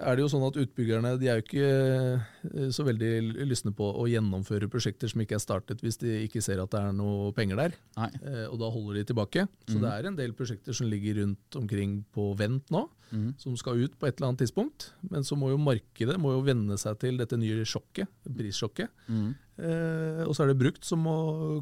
er 0.00 0.16
det 0.16 0.22
jo 0.22 0.30
sånn 0.32 0.46
at 0.46 0.56
utbyggerne 0.62 1.10
de 1.20 1.28
er 1.28 1.36
jo 1.36 1.44
ikke 1.44 1.66
eh, 1.68 2.68
så 2.72 2.86
veldig 2.86 3.44
lystne 3.44 3.72
på 3.76 3.84
å 3.84 4.06
gjennomføre 4.08 4.70
prosjekter 4.72 5.10
som 5.12 5.20
ikke 5.20 5.36
er 5.36 5.42
startet, 5.44 5.82
hvis 5.84 6.00
de 6.00 6.14
ikke 6.24 6.40
ser 6.44 6.62
at 6.62 6.72
det 6.72 6.80
er 6.80 6.94
noe 6.96 7.28
penger 7.36 7.60
der. 7.60 7.76
Nei. 7.98 8.08
Eh, 8.22 8.46
og 8.46 8.56
da 8.62 8.70
holder 8.72 8.96
de 8.96 9.02
tilbake. 9.10 9.44
Så 9.68 9.76
mm. 9.76 9.82
det 9.82 9.90
er 9.92 10.08
en 10.08 10.16
del 10.16 10.32
prosjekter 10.38 10.76
som 10.78 10.88
ligger 10.88 11.20
rundt 11.20 11.58
omkring 11.60 11.98
på 12.16 12.30
vent 12.40 12.72
nå, 12.72 12.86
mm. 13.12 13.26
som 13.44 13.58
skal 13.60 13.84
ut 13.84 13.98
på 14.00 14.08
et 14.08 14.16
eller 14.16 14.30
annet 14.30 14.46
tidspunkt. 14.46 14.88
Men 15.12 15.28
så 15.28 15.36
må 15.36 15.52
jo 15.52 15.60
markedet 15.60 16.16
må 16.16 16.32
jo 16.38 16.40
venne 16.48 16.80
seg 16.80 16.96
til 17.04 17.20
dette 17.20 17.36
nye 17.36 17.68
sjokket, 17.68 18.08
prissjokket. 18.40 19.04
Mm. 19.12 19.28
Eh, 19.68 20.24
og 20.24 20.32
så 20.32 20.46
er 20.46 20.54
det 20.54 20.62
brukt 20.64 20.88
som 20.88 21.04
må 21.04 21.18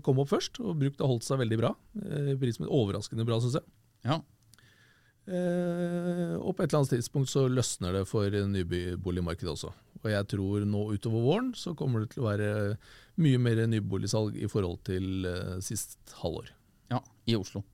komme 0.06 0.22
opp 0.22 0.30
først, 0.30 0.62
og 0.62 0.78
brukt 0.78 1.02
har 1.02 1.10
holdt 1.10 1.26
seg 1.26 1.42
veldig 1.42 1.58
bra. 1.58 1.74
Eh, 2.06 2.32
er 2.38 2.70
overraskende 2.70 3.26
bra, 3.26 3.42
syns 3.42 3.58
jeg. 3.58 3.66
Ja. 4.06 4.22
Eh, 5.26 6.34
og 6.38 6.54
på 6.54 6.62
et 6.62 6.70
eller 6.70 6.84
annet 6.84 6.92
tidspunkt 6.94 7.30
så 7.32 7.46
løsner 7.50 7.98
det 7.98 8.04
for 8.06 8.30
nyboligmarkedet 8.30 9.52
også. 9.56 9.72
Og 10.04 10.10
jeg 10.12 10.28
tror 10.30 10.66
nå 10.68 10.82
utover 10.94 11.24
våren 11.24 11.48
så 11.58 11.74
kommer 11.78 12.04
det 12.04 12.12
til 12.12 12.22
å 12.22 12.28
være 12.28 12.50
mye 13.22 13.40
mer 13.42 13.64
nyboligsalg 13.70 14.36
i 14.38 14.50
forhold 14.50 14.84
til 14.86 15.26
eh, 15.26 15.56
sist 15.64 15.98
halvår. 16.20 16.52
ja, 16.92 17.02
i 17.26 17.34
Oslo. 17.34 17.64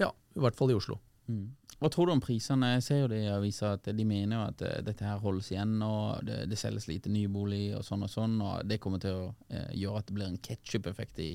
Ja, 0.00 0.10
i 0.34 0.42
hvert 0.42 0.58
fall 0.58 0.72
i 0.72 0.78
Oslo. 0.78 0.98
Mm. 1.30 1.52
Hva 1.78 1.88
tror 1.94 2.08
du 2.08 2.12
om 2.16 2.22
prisene? 2.22 2.72
Jeg 2.74 2.84
ser 2.88 3.00
jo 3.04 3.10
det 3.12 3.20
i 3.22 3.30
avisa 3.30 3.76
at 3.76 3.86
de 3.94 4.06
mener 4.06 4.34
jo 4.34 4.46
at 4.48 4.62
eh, 4.66 4.80
dette 4.82 5.06
her 5.06 5.20
holdes 5.22 5.52
igjen, 5.52 5.76
og 5.86 6.24
det, 6.26 6.40
det 6.50 6.58
selges 6.58 6.88
lite 6.90 7.12
nybolig 7.12 7.70
og 7.78 7.84
sånn 7.86 8.02
og 8.02 8.10
sånn, 8.10 8.34
og 8.42 8.64
det 8.66 8.80
kommer 8.82 9.02
til 9.02 9.14
å 9.14 9.28
eh, 9.46 9.70
gjøre 9.78 10.02
at 10.02 10.08
det 10.08 10.16
blir 10.16 10.26
en 10.26 10.40
ketsjup-effekt 10.42 11.22
i 11.22 11.30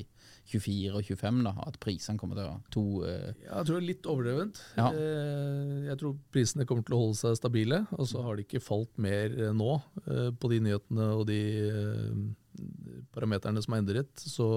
24 0.52 1.00
og 1.00 1.08
25, 1.08 1.40
da, 1.48 1.54
at 1.64 1.80
prisene 1.80 2.20
kommer 2.20 2.36
til 2.36 2.50
å 2.50 2.58
to 2.76 2.84
Ja, 3.06 3.62
jeg 3.62 3.70
tror 3.70 3.78
det 3.78 3.80
er 3.80 3.88
litt 3.88 4.10
overdrevent. 4.12 4.60
Ja. 4.76 4.90
Jeg 5.88 5.96
tror 6.02 6.18
prisene 6.36 6.66
kommer 6.68 6.84
til 6.84 6.98
å 6.98 7.00
holde 7.06 7.20
seg 7.22 7.38
stabile, 7.40 7.80
og 7.96 8.10
så 8.12 8.26
har 8.26 8.36
de 8.36 8.44
ikke 8.44 8.64
falt 8.64 8.92
mer 9.00 9.32
nå 9.56 9.78
på 10.04 10.52
de 10.52 10.60
nyhetene 10.68 11.08
og 11.16 11.24
de 11.32 11.40
parameterne 13.16 13.64
som 13.64 13.78
er 13.78 13.86
endret. 13.86 14.12
Så 14.20 14.50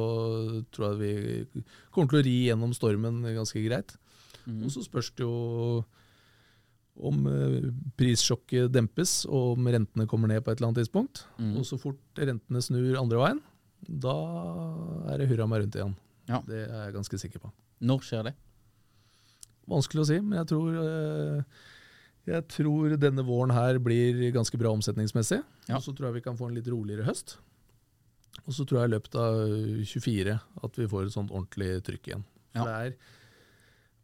tror 0.74 0.88
jeg 0.88 0.98
vi 0.98 1.62
kommer 1.94 2.10
til 2.10 2.18
å 2.18 2.26
ri 2.26 2.36
gjennom 2.48 2.74
stormen 2.74 3.22
ganske 3.38 3.62
greit. 3.62 3.94
Mm. 4.46 4.62
Og 4.64 4.70
så 4.74 4.82
spørs 4.86 5.10
det 5.18 5.24
jo 5.26 5.84
om 6.96 7.26
eh, 7.28 7.66
prissjokket 8.00 8.70
dempes 8.72 9.26
og 9.28 9.58
om 9.58 9.68
rentene 9.68 10.06
kommer 10.08 10.30
ned 10.32 10.40
på 10.44 10.50
et 10.54 10.58
eller 10.60 10.70
annet 10.70 10.80
tidspunkt. 10.84 11.26
Mm. 11.36 11.54
Og 11.60 11.66
så 11.68 11.76
fort 11.80 12.00
rentene 12.22 12.62
snur 12.64 12.96
andre 13.00 13.20
veien, 13.20 13.40
da 13.86 14.14
er 15.12 15.20
det 15.20 15.28
hurra 15.30 15.46
meg 15.50 15.64
rundt 15.66 15.76
igjen. 15.76 15.96
Ja. 16.30 16.40
Det 16.46 16.62
er 16.64 16.86
jeg 16.88 16.96
ganske 16.96 17.20
sikker 17.20 17.42
på. 17.44 17.52
Når 17.86 18.04
skjer 18.06 18.28
det? 18.30 18.34
Vanskelig 19.68 20.04
å 20.04 20.08
si, 20.08 20.20
men 20.22 20.38
jeg 20.40 20.48
tror, 20.54 20.78
eh, 20.80 21.66
jeg 22.30 22.46
tror 22.54 22.96
denne 23.02 23.24
våren 23.26 23.52
her 23.54 23.78
blir 23.82 24.30
ganske 24.34 24.58
bra 24.58 24.72
omsetningsmessig. 24.74 25.42
Ja. 25.68 25.76
Og 25.78 25.84
så 25.84 25.92
tror 25.94 26.08
jeg 26.10 26.20
vi 26.20 26.24
kan 26.24 26.38
få 26.38 26.48
en 26.48 26.56
litt 26.56 26.70
roligere 26.72 27.06
høst. 27.06 27.36
Og 28.46 28.52
så 28.54 28.64
tror 28.68 28.82
jeg 28.82 28.90
i 28.90 28.94
løpet 28.96 29.14
av 29.20 29.36
24 29.90 30.34
at 30.66 30.80
vi 30.80 30.88
får 30.90 31.06
et 31.08 31.14
sånt 31.14 31.32
ordentlig 31.34 31.70
trykk 31.86 32.10
igjen. 32.10 32.24
For 32.56 32.62
Ja. 32.62 32.64
det 32.64 32.74
er 32.96 32.96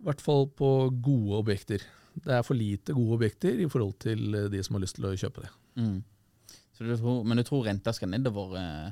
i 0.03 0.09
hvert 0.09 0.23
fall 0.25 0.49
på 0.59 0.69
gode 1.05 1.39
objekter. 1.39 1.85
Det 2.13 2.35
er 2.35 2.43
for 2.45 2.59
lite 2.59 2.95
gode 2.97 3.21
objekter 3.21 3.61
i 3.63 3.69
forhold 3.71 3.95
til 4.03 4.35
eh, 4.35 4.49
de 4.53 4.63
som 4.67 4.77
har 4.77 4.83
lyst 4.85 4.99
til 4.99 5.07
å 5.09 5.15
kjøpe 5.17 5.45
det. 5.47 5.53
Mm. 5.79 6.01
Så 6.77 6.89
du 6.89 6.97
tror, 6.99 7.23
men 7.29 7.39
du 7.39 7.45
tror 7.47 7.65
renta 7.69 7.95
skal 7.95 8.11
nedover? 8.11 8.57
Eh, 8.59 8.91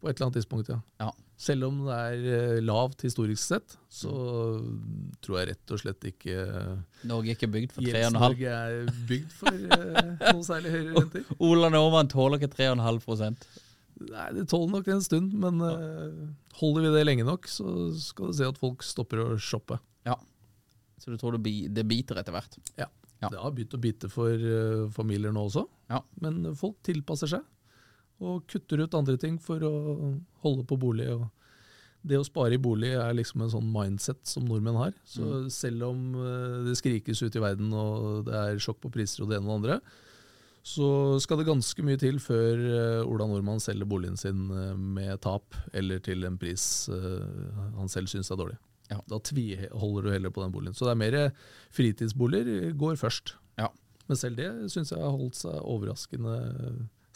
På 0.00 0.08
et 0.10 0.14
eller 0.16 0.28
annet 0.28 0.38
tidspunkt, 0.40 0.68
ja. 0.70 0.78
ja. 1.00 1.08
Selv 1.40 1.70
om 1.70 1.80
det 1.86 1.96
er 1.96 2.26
eh, 2.36 2.60
lavt 2.60 3.06
historisk 3.06 3.40
sett, 3.40 3.78
så 3.88 4.12
tror 5.24 5.38
jeg 5.40 5.48
rett 5.54 5.72
og 5.72 5.80
slett 5.80 6.04
ikke 6.10 6.36
Norge 7.08 7.32
er 7.32 7.38
ikke 7.38 7.48
bygd 7.54 7.72
for 7.72 7.86
3,5? 7.86 7.96
Gjelds-Norge 7.96 8.54
er 8.58 8.92
bygd 9.08 9.34
for 9.38 9.56
eh, 9.56 10.12
noe 10.28 10.44
særlig 10.44 10.74
høyere 10.76 10.94
renter. 11.00 11.32
Ola 11.48 11.72
Nordmann 11.72 12.12
tåler 12.12 12.40
ikke 12.40 12.52
3,5% 12.58 13.48
Nei, 14.00 14.26
det 14.32 14.46
tåler 14.48 14.70
nok 14.72 14.86
en 14.88 15.02
stund, 15.04 15.32
men 15.36 15.60
eh, 15.64 16.20
holder 16.60 16.86
vi 16.86 16.92
det 16.94 17.02
lenge 17.04 17.26
nok, 17.28 17.48
så 17.52 17.66
skal 18.00 18.30
du 18.30 18.36
se 18.38 18.46
at 18.48 18.60
folk 18.60 18.84
stopper 18.86 19.20
å 19.20 19.26
shoppe. 19.36 19.76
Ja. 20.08 20.14
Så 21.00 21.12
du 21.12 21.16
tror 21.20 21.38
det, 21.38 21.54
det 21.72 21.86
biter 21.88 22.20
etter 22.20 22.34
hvert? 22.36 22.58
Ja. 22.76 22.90
Det 23.20 23.36
har 23.36 23.52
begynt 23.52 23.76
å 23.76 23.80
bite 23.80 24.08
for 24.12 24.32
uh, 24.32 24.86
familier 24.96 25.32
nå 25.32 25.42
også, 25.48 25.66
Ja. 25.90 26.00
men 26.24 26.54
folk 26.56 26.78
tilpasser 26.86 27.28
seg 27.28 27.44
og 28.20 28.44
kutter 28.48 28.82
ut 28.84 28.94
andre 28.96 29.16
ting 29.20 29.38
for 29.40 29.62
å 29.64 29.72
holde 30.44 30.64
på 30.68 30.76
bolig. 30.80 31.08
Det 32.04 32.18
å 32.20 32.24
spare 32.24 32.56
i 32.56 32.60
bolig 32.60 32.90
er 32.96 33.14
liksom 33.16 33.44
en 33.44 33.52
sånn 33.52 33.68
mindset 33.72 34.20
som 34.28 34.44
nordmenn 34.48 34.76
har. 34.76 34.92
Så 35.08 35.46
selv 35.52 35.88
om 35.88 36.02
uh, 36.16 36.60
det 36.66 36.76
skrikes 36.80 37.20
ut 37.24 37.36
i 37.36 37.42
verden 37.44 37.72
og 37.76 38.26
det 38.28 38.36
er 38.36 38.60
sjokk 38.60 38.80
på 38.84 38.92
priser 38.92 39.24
og 39.24 39.32
det 39.32 39.40
ene 39.40 39.48
og 39.48 39.52
det 39.52 39.58
andre, 39.60 39.80
så 40.62 41.16
skal 41.24 41.40
det 41.40 41.48
ganske 41.48 41.84
mye 41.84 42.00
til 42.00 42.20
før 42.20 42.60
uh, 42.60 43.08
Ola 43.08 43.28
Nordmann 43.28 43.62
selger 43.64 43.88
boligen 43.88 44.18
sin 44.20 44.48
uh, 44.52 44.76
med 44.76 45.16
tap, 45.24 45.56
eller 45.72 46.02
til 46.04 46.24
en 46.28 46.36
pris 46.40 46.64
uh, 46.92 47.24
han 47.78 47.88
selv 47.88 48.12
syns 48.12 48.28
er 48.32 48.40
dårlig. 48.40 48.58
Ja. 48.90 48.98
Da 49.08 49.18
tviholder 49.22 50.02
du 50.02 50.10
heller 50.10 50.30
på 50.34 50.42
den 50.42 50.52
boligen. 50.52 50.74
Så 50.74 50.84
det 50.88 50.92
er 50.96 51.00
mer 51.04 51.32
fritidsboliger 51.70 52.72
går 52.78 52.96
først. 53.00 53.34
Ja. 53.60 53.68
Men 54.08 54.18
selv 54.18 54.36
det 54.40 54.48
syns 54.72 54.90
jeg 54.90 55.00
har 55.02 55.14
holdt 55.14 55.38
seg 55.38 55.60
overraskende 55.62 56.36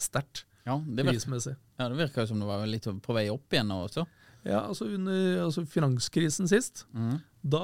sterkt 0.01 0.45
Ja, 0.65 0.77
det 0.79 1.03
virker, 1.05 1.11
prismessig. 1.19 1.55
ja, 1.79 1.87
det 1.91 1.97
virker 1.99 2.25
som 2.29 2.39
det 2.41 2.47
var 2.49 2.65
litt 2.67 2.87
på 3.03 3.13
vei 3.15 3.27
opp 3.29 3.51
igjen 3.53 3.67
nå 3.69 3.81
også. 3.87 4.05
Ja, 4.45 4.61
altså 4.69 4.85
Under 4.93 5.43
altså 5.47 5.63
finanskrisen 5.65 6.47
sist, 6.47 6.85
Mm. 6.93 7.19
da 7.43 7.61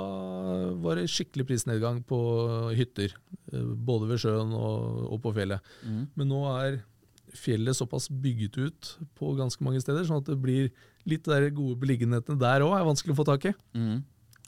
var 0.82 0.96
det 0.98 1.08
skikkelig 1.10 1.48
prisnedgang 1.48 2.04
på 2.04 2.20
hytter. 2.76 3.14
eh, 3.54 3.62
Både 3.88 4.08
ved 4.10 4.18
sjøen 4.20 4.52
og, 4.54 5.12
og 5.14 5.22
på 5.22 5.34
fjellet. 5.36 5.62
Mm. 5.86 6.08
Men 6.16 6.28
nå 6.30 6.42
er 6.60 6.82
fjellet 7.34 7.76
såpass 7.78 8.10
bygget 8.10 8.58
ut 8.58 8.98
på 9.16 9.36
ganske 9.38 9.62
mange 9.64 9.80
steder, 9.82 10.04
sånn 10.04 10.18
at 10.22 10.26
det 10.26 10.42
blir 10.42 10.72
litt 11.10 11.26
der 11.28 11.50
gode 11.56 11.80
beliggenhetene 11.82 12.40
der 12.42 12.66
òg 12.66 12.78
er 12.78 12.88
vanskelig 12.88 13.16
å 13.16 13.20
få 13.22 13.28
tak 13.28 13.50
i. 13.50 13.56
Mm. 13.78 14.00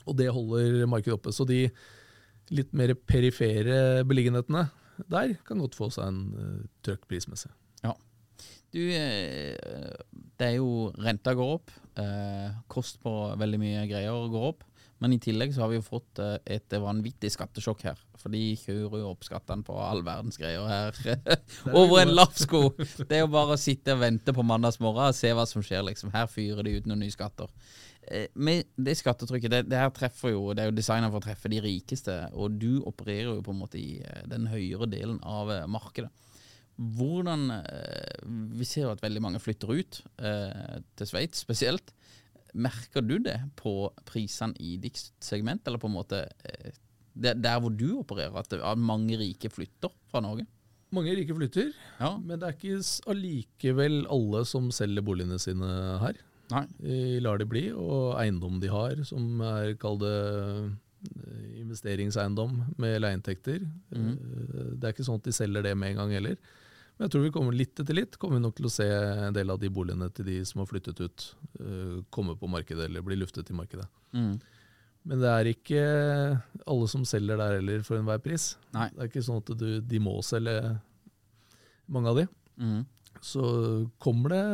Og 0.04 0.16
det 0.18 0.30
holder 0.34 0.84
markedet 0.90 1.16
oppe. 1.16 1.32
Så 1.34 1.46
de 1.48 1.66
litt 2.54 2.72
mer 2.76 2.92
perifere 3.08 4.04
beliggenhetene 4.06 4.68
der 5.10 5.36
kan 5.46 5.58
godt 5.58 5.74
få 5.74 5.88
seg 5.90 6.06
en 6.06 6.20
uh, 6.36 6.58
trøkk 6.86 7.08
prismessig. 7.10 7.50
Du, 8.74 8.82
eh, 8.90 9.54
det 10.34 10.46
er 10.48 10.56
jo 10.56 10.90
renta 10.98 11.34
går 11.38 11.50
opp. 11.60 11.70
Eh, 12.00 12.54
kost 12.66 12.98
på 13.04 13.12
veldig 13.38 13.60
mye 13.62 13.84
greier 13.86 14.30
går 14.32 14.46
opp. 14.48 14.64
Men 15.04 15.12
i 15.12 15.20
tillegg 15.20 15.50
så 15.52 15.60
har 15.60 15.68
vi 15.68 15.76
jo 15.76 15.84
fått 15.84 16.20
eh, 16.24 16.38
et 16.56 16.74
vanvittig 16.80 17.28
skattesjokk 17.34 17.82
her. 17.84 17.98
For 18.16 18.32
de 18.32 18.40
kjører 18.56 19.02
jo 19.02 19.10
opp 19.10 19.26
skattene 19.26 19.66
på 19.66 19.74
all 19.76 20.00
verdens 20.06 20.38
greier 20.40 20.64
her. 20.64 20.96
Over 21.76 22.00
en 22.00 22.14
lapp 22.14 22.38
sko! 22.40 22.70
Det 22.78 23.18
er 23.18 23.20
jo 23.26 23.32
bare 23.34 23.58
å 23.58 23.60
sitte 23.60 23.92
og 23.92 24.00
vente 24.00 24.32
på 24.32 24.46
mandagsmorgen 24.48 25.10
og 25.10 25.18
se 25.18 25.34
hva 25.36 25.44
som 25.50 25.60
skjer, 25.66 25.82
liksom. 25.90 26.14
Her 26.14 26.30
fyrer 26.32 26.64
de 26.64 26.78
ut 26.78 26.88
noen 26.88 27.04
nye 27.04 27.12
skatter. 27.12 27.52
Eh, 28.08 28.30
med 28.32 28.70
det 28.80 28.94
skattetrykket, 28.96 29.52
det, 29.52 29.60
det 29.74 29.82
her 29.82 29.92
treffer 29.96 30.32
jo 30.32 30.52
Det 30.56 30.64
er 30.64 30.68
jo 30.68 30.76
designa 30.76 31.08
for 31.12 31.20
å 31.20 31.26
treffe 31.26 31.52
de 31.52 31.60
rikeste, 31.64 32.16
og 32.32 32.56
du 32.56 32.80
opererer 32.88 33.34
jo 33.34 33.44
på 33.44 33.52
en 33.52 33.60
måte 33.60 33.80
i 33.82 33.98
eh, 34.00 34.22
den 34.30 34.48
høyere 34.48 34.88
delen 34.88 35.20
av 35.20 35.52
markedet. 35.68 36.08
Hvordan 36.80 37.44
Vi 38.56 38.66
ser 38.66 38.88
jo 38.88 38.94
at 38.96 39.04
veldig 39.04 39.20
mange 39.22 39.38
flytter 39.38 39.70
ut, 39.70 40.00
til 40.18 41.06
Sveits 41.06 41.44
spesielt. 41.44 41.92
Merker 42.54 43.02
du 43.02 43.18
det 43.18 43.36
på 43.58 43.90
prisene 44.06 44.54
i 44.62 44.76
ditt 44.78 45.00
segment, 45.20 45.62
eller 45.66 45.78
på 45.82 45.88
en 45.90 45.96
måte 45.96 46.20
eh, 46.46 46.70
der 47.14 47.60
hvor 47.62 47.70
du 47.74 48.00
opererer, 48.00 48.34
at, 48.38 48.78
mange 48.78 49.16
rike 49.18 49.50
flytter 49.50 49.90
fra 50.10 50.20
Norge? 50.22 50.46
Mange 50.94 51.14
rike 51.16 51.34
flytter, 51.34 51.72
Ja. 52.00 52.12
men 52.18 52.38
det 52.38 52.46
er 52.48 52.54
ikke 52.54 52.78
allikevel 53.10 54.04
alle 54.10 54.44
som 54.46 54.70
selger 54.70 55.02
boligene 55.02 55.38
sine 55.42 55.66
her. 56.02 56.14
Nei. 56.52 56.66
De 56.78 57.20
lar 57.24 57.38
det 57.40 57.48
bli, 57.48 57.68
og 57.72 58.14
eiendom 58.20 58.60
de 58.62 58.68
har, 58.70 58.98
som 59.08 59.40
er 59.42 59.74
kall 59.80 59.98
det 59.98 60.14
investeringseiendom 61.60 62.52
med 62.80 63.00
leieinntekter. 63.02 63.64
Mhm. 63.94 64.12
Eh, 64.12 64.70
Det 64.78 64.84
er 64.84 64.92
ikke 64.94 65.06
sånn 65.06 65.18
at 65.20 65.24
de 65.24 65.32
selger 65.32 65.62
det 65.62 65.76
med 65.76 65.90
en 65.90 65.96
gang 66.02 66.10
heller. 66.12 66.36
Men 66.94 67.06
jeg 67.06 67.12
tror 67.14 67.24
vi 67.24 67.32
kommer 67.34 67.56
litt 67.56 67.80
etter 67.82 67.96
litt, 67.96 68.16
kommer 68.22 68.38
vi 68.38 68.44
nok 68.44 68.54
til 68.58 68.68
å 68.68 68.72
se 68.72 68.86
en 68.86 69.34
del 69.34 69.50
av 69.50 69.58
de 69.58 69.70
boligene 69.74 70.06
til 70.14 70.28
de 70.28 70.36
som 70.46 70.62
har 70.62 70.68
flyttet 70.70 71.00
ut, 71.02 71.24
eh, 71.58 71.96
komme 72.14 72.36
på 72.38 72.50
markedet 72.50 72.86
eller 72.86 73.02
bli 73.02 73.18
luftet 73.18 73.50
i 73.50 73.56
markedet. 73.58 73.86
Mm. 74.14 74.36
Men 75.04 75.20
det 75.20 75.32
er 75.32 75.50
ikke 75.50 75.82
alle 76.70 76.86
som 76.88 77.04
selger 77.08 77.40
der 77.40 77.58
heller 77.58 77.82
for 77.84 77.98
enhver 77.98 78.22
pris. 78.24 78.54
Nei. 78.76 78.88
Det 78.94 79.02
er 79.02 79.10
ikke 79.10 79.24
sånn 79.26 79.42
at 79.42 79.50
du, 79.58 79.68
de 79.84 80.00
må 80.00 80.14
selge 80.24 80.54
mange 81.92 82.12
av 82.12 82.22
de. 82.22 82.28
Mm. 82.62 82.80
Så 83.24 83.44
kommer 84.02 84.32
det 84.32 84.44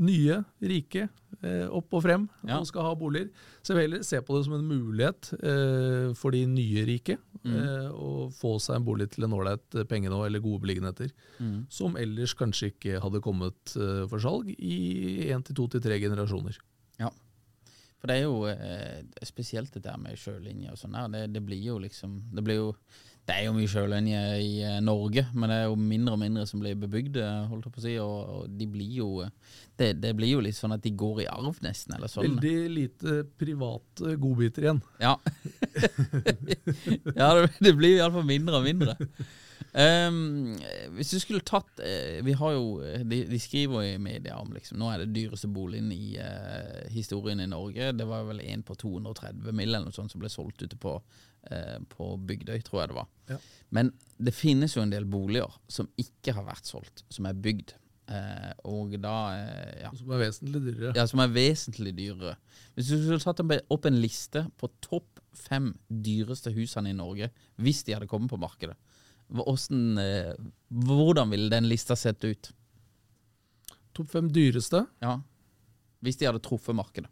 nye, 0.00 0.38
rike, 0.64 1.08
eh, 1.44 1.66
opp 1.68 1.92
og 1.94 2.02
frem 2.02 2.28
Ja. 2.48 2.58
og 2.58 2.66
skal 2.66 2.82
ha 2.86 2.94
boliger. 2.96 3.28
Så 3.62 3.74
jeg 3.74 3.76
vil 3.76 3.84
heller 3.90 4.02
se 4.04 4.20
på 4.24 4.36
det 4.38 4.44
som 4.46 4.54
en 4.56 4.68
mulighet 4.68 5.32
eh, 5.44 6.14
for 6.14 6.30
de 6.32 6.46
nye 6.46 6.86
rike 6.88 7.18
Mm. 7.42 7.54
eh, 7.56 7.88
å 7.96 8.28
få 8.36 8.58
seg 8.60 8.76
en 8.76 8.84
bolig 8.84 9.06
til 9.10 9.24
en 9.24 9.32
ålreit 9.32 9.70
penge 9.88 10.10
nå, 10.12 10.26
eller 10.26 10.40
gode 10.44 10.60
beliggenheter, 10.60 11.10
Mm. 11.40 11.66
som 11.70 11.96
ellers 11.96 12.34
kanskje 12.34 12.68
ikke 12.72 13.00
hadde 13.00 13.22
kommet 13.22 13.76
eh, 13.76 14.06
for 14.08 14.18
salg 14.20 14.50
i 14.58 15.30
én 15.32 15.42
til 15.42 15.54
to 15.56 15.66
til 15.68 15.80
tre 15.80 15.98
generasjoner. 15.98 16.58
Ja, 16.98 17.08
For 18.00 18.06
det 18.08 18.16
er 18.18 18.22
jo 18.24 18.44
eh, 18.46 19.02
spesielt 19.24 19.70
det 19.72 19.82
der 19.84 19.96
med 19.98 20.16
sjølinje 20.16 20.70
og 20.72 20.76
sånn 20.78 20.94
her. 20.96 21.08
Det, 21.08 21.32
det 21.32 21.42
blir 21.46 21.62
jo 21.62 21.78
liksom 21.78 22.22
Det 22.34 22.42
blir 22.44 22.56
jo 22.56 22.76
det 23.28 23.36
er 23.36 23.46
jo 23.46 23.54
mye 23.54 23.70
sjølinje 23.70 24.20
i 24.42 24.52
eh, 24.66 24.78
Norge, 24.82 25.22
men 25.34 25.52
det 25.52 25.58
er 25.60 25.68
jo 25.68 25.76
mindre 25.78 26.16
og 26.16 26.22
mindre 26.22 26.46
som 26.48 26.62
blir 26.62 26.78
bebygd, 26.80 27.20
eh, 27.20 27.42
holdt 27.50 27.68
jeg 27.68 27.74
på 27.74 27.82
å 27.82 27.84
si. 27.84 27.96
Og, 28.02 28.46
de 28.58 28.66
blir 28.70 28.96
jo 29.00 29.10
eh, 29.24 29.30
det, 29.78 29.92
det 30.02 30.14
blir 30.18 30.34
jo 30.34 30.40
litt 30.44 30.58
sånn 30.58 30.74
at 30.74 30.82
de 30.84 30.92
går 30.98 31.22
i 31.24 31.28
arv, 31.30 31.60
nesten, 31.64 31.94
eller 31.96 32.10
sånn. 32.10 32.26
Veldig 32.26 32.72
lite 32.74 33.20
private 33.40 34.16
godbiter 34.20 34.66
igjen. 34.66 34.82
Ja. 35.00 35.14
ja, 37.14 37.28
det, 37.36 37.46
det 37.62 37.72
blir 37.78 38.00
iallfall 38.00 38.26
mindre 38.28 38.58
og 38.58 38.66
mindre. 38.66 38.96
Um, 39.70 40.56
hvis 40.96 41.12
du 41.14 41.20
skulle 41.22 41.44
tatt 41.46 41.78
Vi 42.26 42.32
har 42.34 42.54
jo 42.56 42.80
de, 43.06 43.20
de 43.28 43.38
skriver 43.38 43.84
jo 43.84 43.92
i 43.92 44.00
media 44.02 44.34
om 44.40 44.48
liksom 44.50 44.80
Nå 44.80 44.88
er 44.90 45.04
det 45.04 45.12
dyreste 45.14 45.46
boligen 45.52 45.92
i 45.94 46.16
uh, 46.18 46.88
historien 46.90 47.38
i 47.44 47.46
Norge. 47.48 47.92
Det 47.94 48.08
var 48.08 48.26
vel 48.26 48.42
en 48.42 48.64
på 48.66 48.74
230 48.80 49.52
mill. 49.52 49.68
eller 49.68 49.86
noe 49.86 49.94
sånt 49.94 50.12
som 50.12 50.22
ble 50.22 50.32
solgt 50.32 50.64
ute 50.64 50.80
på, 50.80 50.96
på 51.90 52.06
Bygdøy, 52.28 52.58
tror 52.66 52.82
jeg 52.82 52.90
det 52.90 52.96
var. 52.98 53.06
Ja. 53.30 53.36
Men 53.74 53.92
det 54.20 54.34
finnes 54.36 54.74
jo 54.76 54.82
en 54.84 54.92
del 54.92 55.06
boliger 55.08 55.54
som 55.72 55.88
ikke 55.98 56.34
har 56.36 56.44
vært 56.46 56.68
solgt, 56.68 57.04
som 57.08 57.28
er 57.30 57.38
bygd. 57.38 57.72
Eh, 58.10 58.52
og 58.66 58.96
da 58.98 59.14
eh, 59.38 59.82
ja. 59.84 59.90
Som 59.94 60.10
er 60.16 60.24
vesentlig 60.24 60.60
dyrere. 60.64 60.92
Ja, 60.98 61.06
som 61.06 61.22
er 61.22 61.30
vesentlig 61.30 61.92
dyrere. 61.94 62.34
Hvis 62.74 62.90
du 62.90 62.96
skulle 62.98 63.22
tatt 63.22 63.42
opp 63.70 63.86
en 63.86 64.00
liste 64.02 64.44
på 64.58 64.70
topp 64.82 65.20
fem 65.36 65.70
dyreste 65.86 66.50
husene 66.56 66.90
i 66.90 66.96
Norge, 66.96 67.30
hvis 67.62 67.84
de 67.86 67.94
hadde 67.94 68.10
kommet 68.10 68.32
på 68.32 68.40
markedet, 68.40 68.74
hvordan, 69.30 69.84
eh, 70.02 70.32
hvordan 70.88 71.30
ville 71.30 71.52
den 71.52 71.68
lista 71.70 71.94
sett 71.94 72.24
ut? 72.26 72.50
Topp 73.94 74.10
fem 74.10 74.30
dyreste. 74.34 74.84
Ja, 75.02 75.20
Hvis 76.00 76.16
de 76.16 76.24
hadde 76.24 76.40
truffet 76.40 76.74
markedet. 76.74 77.10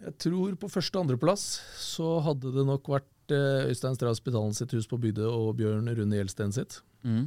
Jeg 0.00 0.14
tror 0.22 0.54
på 0.60 0.68
første 0.72 0.96
og 0.96 1.04
andreplass 1.04 1.42
så 1.80 2.14
hadde 2.24 2.52
det 2.54 2.62
nok 2.68 2.88
vært 2.88 3.34
eh, 3.34 3.66
Øystein 3.68 3.96
Strauss 3.98 4.20
Spitalen 4.22 4.54
sitt 4.56 4.72
hus 4.76 4.88
på 4.88 4.98
Bygdøy 5.02 5.26
og 5.28 5.50
Bjørn 5.58 5.90
Rune 5.98 6.16
Gjelsten 6.20 6.54
sitt. 6.56 6.78
Mm. 7.04 7.26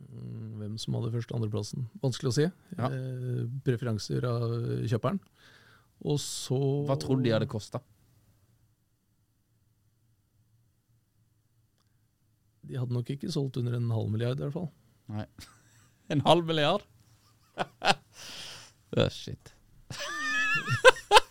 Mm, 0.00 0.50
Hvem 0.60 0.74
som 0.80 0.96
hadde 0.98 1.12
første- 1.14 1.32
og 1.34 1.40
andreplassen. 1.40 1.86
Vanskelig 2.04 2.32
å 2.32 2.36
si. 2.36 2.46
Ja. 2.76 2.90
Eh, 2.90 3.46
preferanser 3.64 4.26
av 4.28 4.44
kjøperen. 4.90 5.22
Og 6.04 6.20
så 6.20 6.60
Hva 6.88 6.98
tror 7.00 7.20
du 7.20 7.24
de 7.28 7.32
hadde 7.34 7.48
kosta? 7.48 7.80
De 12.68 12.76
hadde 12.78 12.94
nok 12.94 13.08
ikke 13.16 13.32
solgt 13.32 13.56
under 13.60 13.74
en 13.78 13.88
halv 13.90 14.12
milliard, 14.12 14.38
i 14.38 14.44
hvert 14.46 14.56
fall. 14.58 14.70
Nei. 15.12 15.26
En 16.10 16.24
halv 16.26 16.42
milliard? 16.42 16.82
oh, 18.98 19.06
shit. 19.14 19.52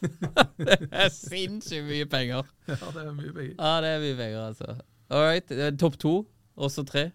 Det 0.01 0.89
er 0.91 1.09
sinnssykt 1.13 1.87
mye 1.87 2.05
penger. 2.05 2.43
Ja, 2.67 2.75
det 2.95 3.05
er 3.05 3.11
mye 3.13 3.33
penger. 3.33 3.55
Ja, 3.57 3.73
det 3.83 3.89
er 3.89 4.03
mye 4.03 4.15
penger, 4.15 4.41
altså. 4.47 4.75
All 5.09 5.25
right. 5.25 5.51
er 5.51 5.71
Topp 5.71 5.97
to, 5.99 6.27
også 6.57 6.83
tre. 6.83 7.09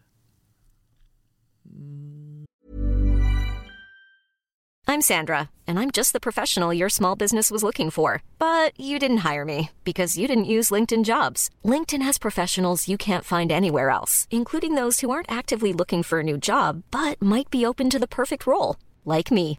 I'm 4.86 5.00
Sandra, 5.00 5.50
and 5.66 5.78
I'm 5.78 5.90
just 5.90 6.12
the 6.12 6.20
professional 6.20 6.74
your 6.74 6.90
small 6.90 7.16
business 7.16 7.50
was 7.50 7.62
looking 7.62 7.90
for. 7.90 8.22
But 8.38 8.78
you 8.78 8.98
didn't 8.98 9.24
hire 9.28 9.44
me 9.44 9.70
because 9.82 10.18
you 10.18 10.28
didn't 10.28 10.44
use 10.44 10.70
LinkedIn 10.70 11.04
jobs. 11.04 11.48
LinkedIn 11.64 12.02
has 12.02 12.18
professionals 12.18 12.88
you 12.88 12.98
can't 12.98 13.24
find 13.24 13.50
anywhere 13.50 13.90
else, 13.90 14.28
including 14.30 14.74
those 14.74 15.00
who 15.00 15.10
aren't 15.10 15.32
actively 15.32 15.72
looking 15.72 16.02
for 16.02 16.20
a 16.20 16.22
new 16.22 16.38
job 16.38 16.82
but 16.90 17.20
might 17.20 17.50
be 17.50 17.66
open 17.66 17.90
to 17.90 17.98
the 17.98 18.06
perfect 18.06 18.46
role, 18.46 18.76
like 19.04 19.30
me. 19.30 19.58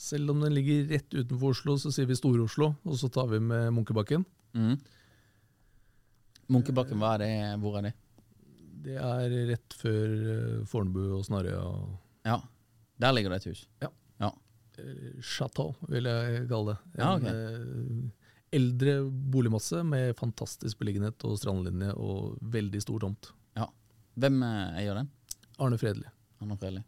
Selv 0.00 0.32
om 0.32 0.40
den 0.40 0.54
ligger 0.56 0.86
rett 0.94 1.12
utenfor 1.12 1.52
Oslo, 1.52 1.74
så 1.82 1.90
sier 1.92 2.06
vi 2.08 2.16
Stor-Oslo, 2.16 2.70
og 2.88 2.94
så 2.96 3.10
tar 3.12 3.26
vi 3.28 3.40
med 3.44 3.66
Munkebakken. 3.76 4.22
Mm. 4.56 4.78
Munkebakken, 6.50 6.98
hva 7.02 7.12
er 7.16 7.22
det? 7.22 7.32
Hvor 7.62 7.76
er 7.78 7.88
det? 7.90 7.92
Det 8.80 8.94
er 8.96 9.34
rett 9.50 9.74
før 9.76 10.14
eh, 10.34 10.62
Fornebu 10.68 11.02
og 11.18 11.24
Snarøya. 11.26 11.64
Ja. 12.26 12.38
Der 13.00 13.12
ligger 13.14 13.34
det 13.34 13.42
et 13.42 13.50
hus. 13.52 13.60
Ja. 13.84 13.90
Ja. 14.24 14.30
Eh, 14.80 15.20
Chateau, 15.20 15.74
vil 15.92 16.08
jeg 16.08 16.46
kalle 16.50 16.72
det. 16.74 16.78
En 16.96 17.04
Ja, 17.04 17.10
ok. 17.18 17.26
eh, 17.28 18.56
eldre 18.56 18.94
boligmasse 19.30 19.84
med 19.86 20.16
fantastisk 20.18 20.80
beliggenhet 20.80 21.22
og 21.28 21.36
strandlinje 21.38 21.92
og 21.94 22.40
veldig 22.56 22.80
stor 22.82 23.04
tomt. 23.04 23.30
ja. 23.60 23.68
Hvem 24.20 24.40
eier 24.42 24.96
den? 24.98 25.06
Arne 25.62 25.76
Fredelig. 25.78 26.08
Arne 26.42 26.56
Fredelig. 26.58 26.82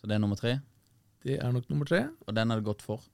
Så 0.00 0.08
det 0.08 0.16
er 0.16 0.20
nummer 0.24 0.36
tre, 0.36 0.56
Det 1.28 1.36
er 1.36 1.52
nok 1.52 1.68
nummer 1.68 1.88
tre. 1.88 2.08
og 2.26 2.34
den 2.34 2.50
er 2.50 2.60
det 2.60 2.64
godt 2.64 2.82
for. 2.82 3.04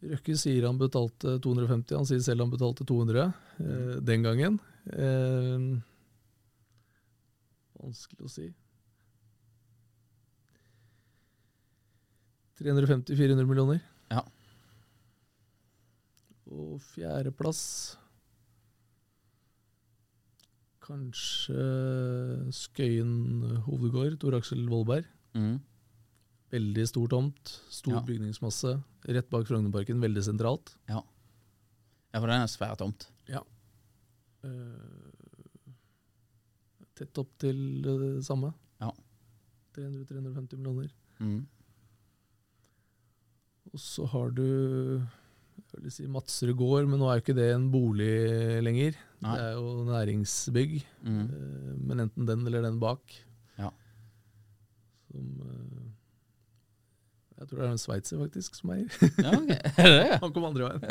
Røkke 0.00 0.36
sier 0.38 0.64
han 0.64 0.78
betalte 0.80 1.36
250, 1.44 1.96
han 1.98 2.06
sier 2.08 2.22
selv 2.24 2.46
han 2.46 2.52
betalte 2.54 2.86
200 2.88 3.20
eh, 3.26 3.96
den 4.00 4.24
gangen. 4.24 4.56
Eh, 4.94 5.66
vanskelig 7.82 8.24
å 8.24 8.32
si. 8.32 8.46
350-400 12.60 13.48
millioner. 13.48 13.80
Ja. 14.12 14.22
Og 16.50 16.80
fjerdeplass 16.92 17.62
Kanskje 20.90 21.64
Skøyen 22.54 23.42
hovedgård, 23.66 24.18
Tor 24.22 24.36
Aksel 24.38 24.64
Vollberg. 24.70 25.06
Mm. 25.36 25.58
Veldig 26.50 26.86
stor 26.90 27.08
tomt, 27.12 27.52
stor 27.70 27.94
Ja. 27.98 28.02
bygningsmasse. 28.06 28.72
Rett 29.06 29.28
bak 29.30 29.46
Frognerparken, 29.46 30.00
veldig 30.02 30.22
sentralt. 30.26 30.74
Ja. 30.88 31.00
ja, 32.12 32.18
for 32.20 32.26
den 32.26 32.42
er 32.42 32.50
svært 32.50 32.78
tomt. 32.82 33.06
Ja. 33.30 33.40
Uh, 34.42 35.12
tett 36.98 37.16
opp 37.22 37.30
til 37.38 37.80
det 37.84 38.24
samme. 38.26 38.52
Ja. 38.80 38.90
300-350 39.76 40.56
millioner. 40.58 40.90
Mm. 41.20 41.46
Og 43.72 43.78
så 43.78 44.06
har 44.10 44.30
du 44.34 45.06
jeg 45.78 45.84
vil 45.86 45.92
si 45.94 46.06
Madserud 46.10 46.56
gård, 46.58 46.88
men 46.90 46.98
nå 47.02 47.08
er 47.10 47.18
jo 47.18 47.22
ikke 47.24 47.36
det 47.38 47.48
en 47.54 47.68
bolig 47.72 48.10
lenger. 48.66 48.96
Nei. 49.22 49.34
Det 49.36 49.44
er 49.46 49.52
jo 49.58 49.72
næringsbygg. 49.90 50.72
Mhm. 51.04 51.20
eh, 51.28 51.74
Men 51.90 52.00
enten 52.06 52.26
den 52.28 52.46
eller 52.48 52.62
den 52.66 52.80
bak. 52.82 53.14
Ja. 53.60 53.70
Som 55.10 55.28
eh, 55.46 55.86
Jeg 57.40 57.48
tror 57.48 57.58
det 57.62 57.66
er 57.66 57.72
en 57.72 57.80
sveitser 57.80 58.18
faktisk 58.20 58.54
som 58.58 58.72
eier. 58.74 58.88
Ja, 59.24 59.30
okay. 59.38 59.60
Er 59.80 59.94
det? 59.94 60.18
Han 60.24 60.32
kom 60.36 60.44
andre 60.50 60.66
veien. 60.68 60.82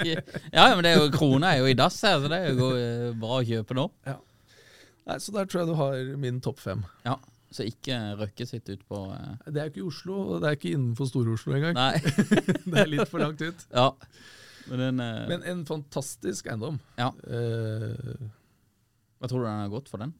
ja, 0.56 0.68
men 0.74 0.84
det 0.86 0.94
er 0.94 1.02
jo, 1.02 1.10
krona 1.12 1.50
er 1.54 1.60
jo 1.60 1.66
i 1.68 1.76
dass 1.76 1.98
her, 2.06 2.20
så 2.22 2.30
det 2.32 2.38
er 2.40 2.54
jo 2.56 2.70
eh, 2.78 3.10
bra 3.20 3.40
å 3.40 3.44
kjøpe 3.44 3.76
nå. 3.76 3.84
Nei, 4.08 5.18
Så 5.20 5.34
der 5.34 5.44
tror 5.50 5.60
jeg 5.64 5.68
du 5.72 5.76
har 5.80 5.98
min 6.22 6.40
topp 6.44 6.60
fem. 6.62 6.84
Ja, 7.04 7.18
Så 7.50 7.64
ikke 7.66 7.96
Røkke 8.20 8.44
sitt 8.46 8.68
ut 8.70 8.82
på 8.86 8.98
eh, 9.10 9.30
Det 9.50 9.58
er 9.58 9.64
jo 9.66 9.72
ikke 9.72 9.80
i 9.82 9.86
Oslo, 9.88 10.18
og 10.34 10.42
det 10.42 10.50
er 10.52 10.58
ikke 10.58 10.70
innenfor 10.76 11.08
Stor-Oslo 11.10 11.56
engang. 11.56 11.74
Nei. 11.74 11.98
det 12.70 12.78
er 12.84 12.90
litt 12.92 13.10
for 13.10 13.22
langt 13.24 13.42
ut. 13.42 13.64
ja. 13.74 13.88
Men 14.70 14.78
den 14.84 15.00
eh, 15.02 15.22
Men 15.32 15.42
en 15.50 15.62
fantastisk 15.66 16.46
eiendom. 16.52 16.76
Ja. 17.00 17.08
Eh, 17.26 18.26
Hva 19.18 19.28
tror 19.30 19.42
du 19.42 19.48
den 19.48 19.62
har 19.64 19.72
gått 19.72 19.88
for 19.90 20.02
den? 20.04 20.12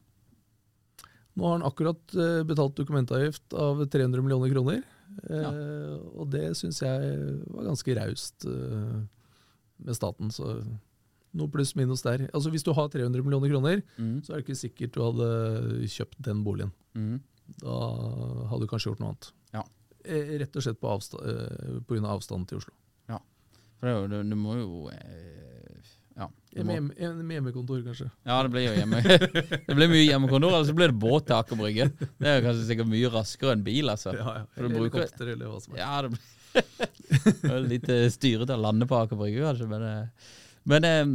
nå 1.38 1.46
har 1.46 1.54
han 1.54 1.62
akkurat 1.64 2.12
eh, 2.18 2.40
betalt 2.44 2.74
dokumentavgift 2.76 3.54
av 3.56 3.78
300 3.88 4.20
millioner 4.26 4.50
kroner. 4.52 4.80
Eh, 5.30 5.38
Ja. 5.40 5.52
Og 6.18 6.26
det 6.34 6.50
syns 6.58 6.82
jeg 6.82 7.14
var 7.54 7.68
ganske 7.70 7.94
raust 7.96 8.44
eh, 8.50 8.98
med 9.86 9.96
staten. 9.96 10.28
Så 10.34 10.50
noe 11.36 11.50
pluss 11.52 11.74
minus 11.78 12.02
der. 12.02 12.26
Altså 12.34 12.50
Hvis 12.50 12.64
du 12.66 12.72
har 12.74 12.88
300 12.90 13.22
millioner 13.22 13.52
kroner, 13.52 13.82
mm. 13.96 14.16
så 14.26 14.32
er 14.32 14.40
det 14.40 14.46
ikke 14.48 14.60
sikkert 14.64 14.94
du 14.96 15.02
hadde 15.04 15.28
kjøpt 15.92 16.18
den 16.26 16.42
boligen. 16.46 16.72
Mm. 16.98 17.20
Da 17.60 17.76
hadde 18.50 18.64
du 18.64 18.70
kanskje 18.70 18.90
gjort 18.92 19.02
noe 19.02 19.12
annet. 19.12 19.30
Ja. 19.54 19.64
Eh, 20.04 20.36
Rett 20.42 20.56
og 20.56 20.64
slett 20.64 20.80
på, 20.80 20.90
avsta 20.90 21.20
eh, 21.22 21.78
på 21.86 21.94
grunn 21.96 22.06
av 22.08 22.18
avstanden 22.18 22.48
til 22.50 22.60
Oslo. 22.60 22.74
Ja, 23.10 23.20
For 23.80 24.08
det 24.10 24.22
du, 24.30 24.36
må 24.38 24.56
jo 24.58 24.90
eh, 24.94 25.94
Ja. 26.18 26.28
Må, 26.66 26.76
hjemmekontor, 26.98 27.82
kanskje. 27.86 28.08
ja, 28.26 28.40
det 28.42 28.50
blir 28.52 28.66
jo 28.66 28.74
hjemme. 28.76 29.00
det 29.68 29.76
blir 29.76 29.90
mye 29.92 30.02
hjemmekontor, 30.04 30.50
eller 30.50 30.66
så 30.68 30.74
blir 30.76 30.90
det 30.90 30.98
båt 31.00 31.28
til 31.28 31.38
Aker 31.38 31.60
Brygge. 31.60 31.86
Det 32.18 32.26
er 32.26 32.40
jo 32.40 32.46
kanskje 32.48 32.66
sikkert 32.72 32.90
mye 32.90 33.12
raskere 33.14 33.54
enn 33.54 33.64
bil, 33.66 33.92
altså. 33.92 34.16
Ja, 34.18 34.34
ja. 34.40 34.44
For 34.50 34.66
du 34.66 34.68
Eller 34.68 34.82
bruker- 34.82 35.04
helikopter, 35.06 35.32
eller 35.36 35.52
hva 35.52 35.62
som 35.62 35.78
er. 35.78 35.82
Ja, 35.84 36.02
det 36.02 36.10
blir 37.44 37.68
litt 37.76 37.90
styre 38.16 38.46
til 38.48 38.56
å 38.56 38.62
lande 38.66 38.88
på 38.90 38.98
Aker 38.98 39.20
Brygge, 39.20 39.46
kanskje. 39.46 39.70
Men, 39.70 39.86
men 40.64 40.84
eh, 40.84 41.12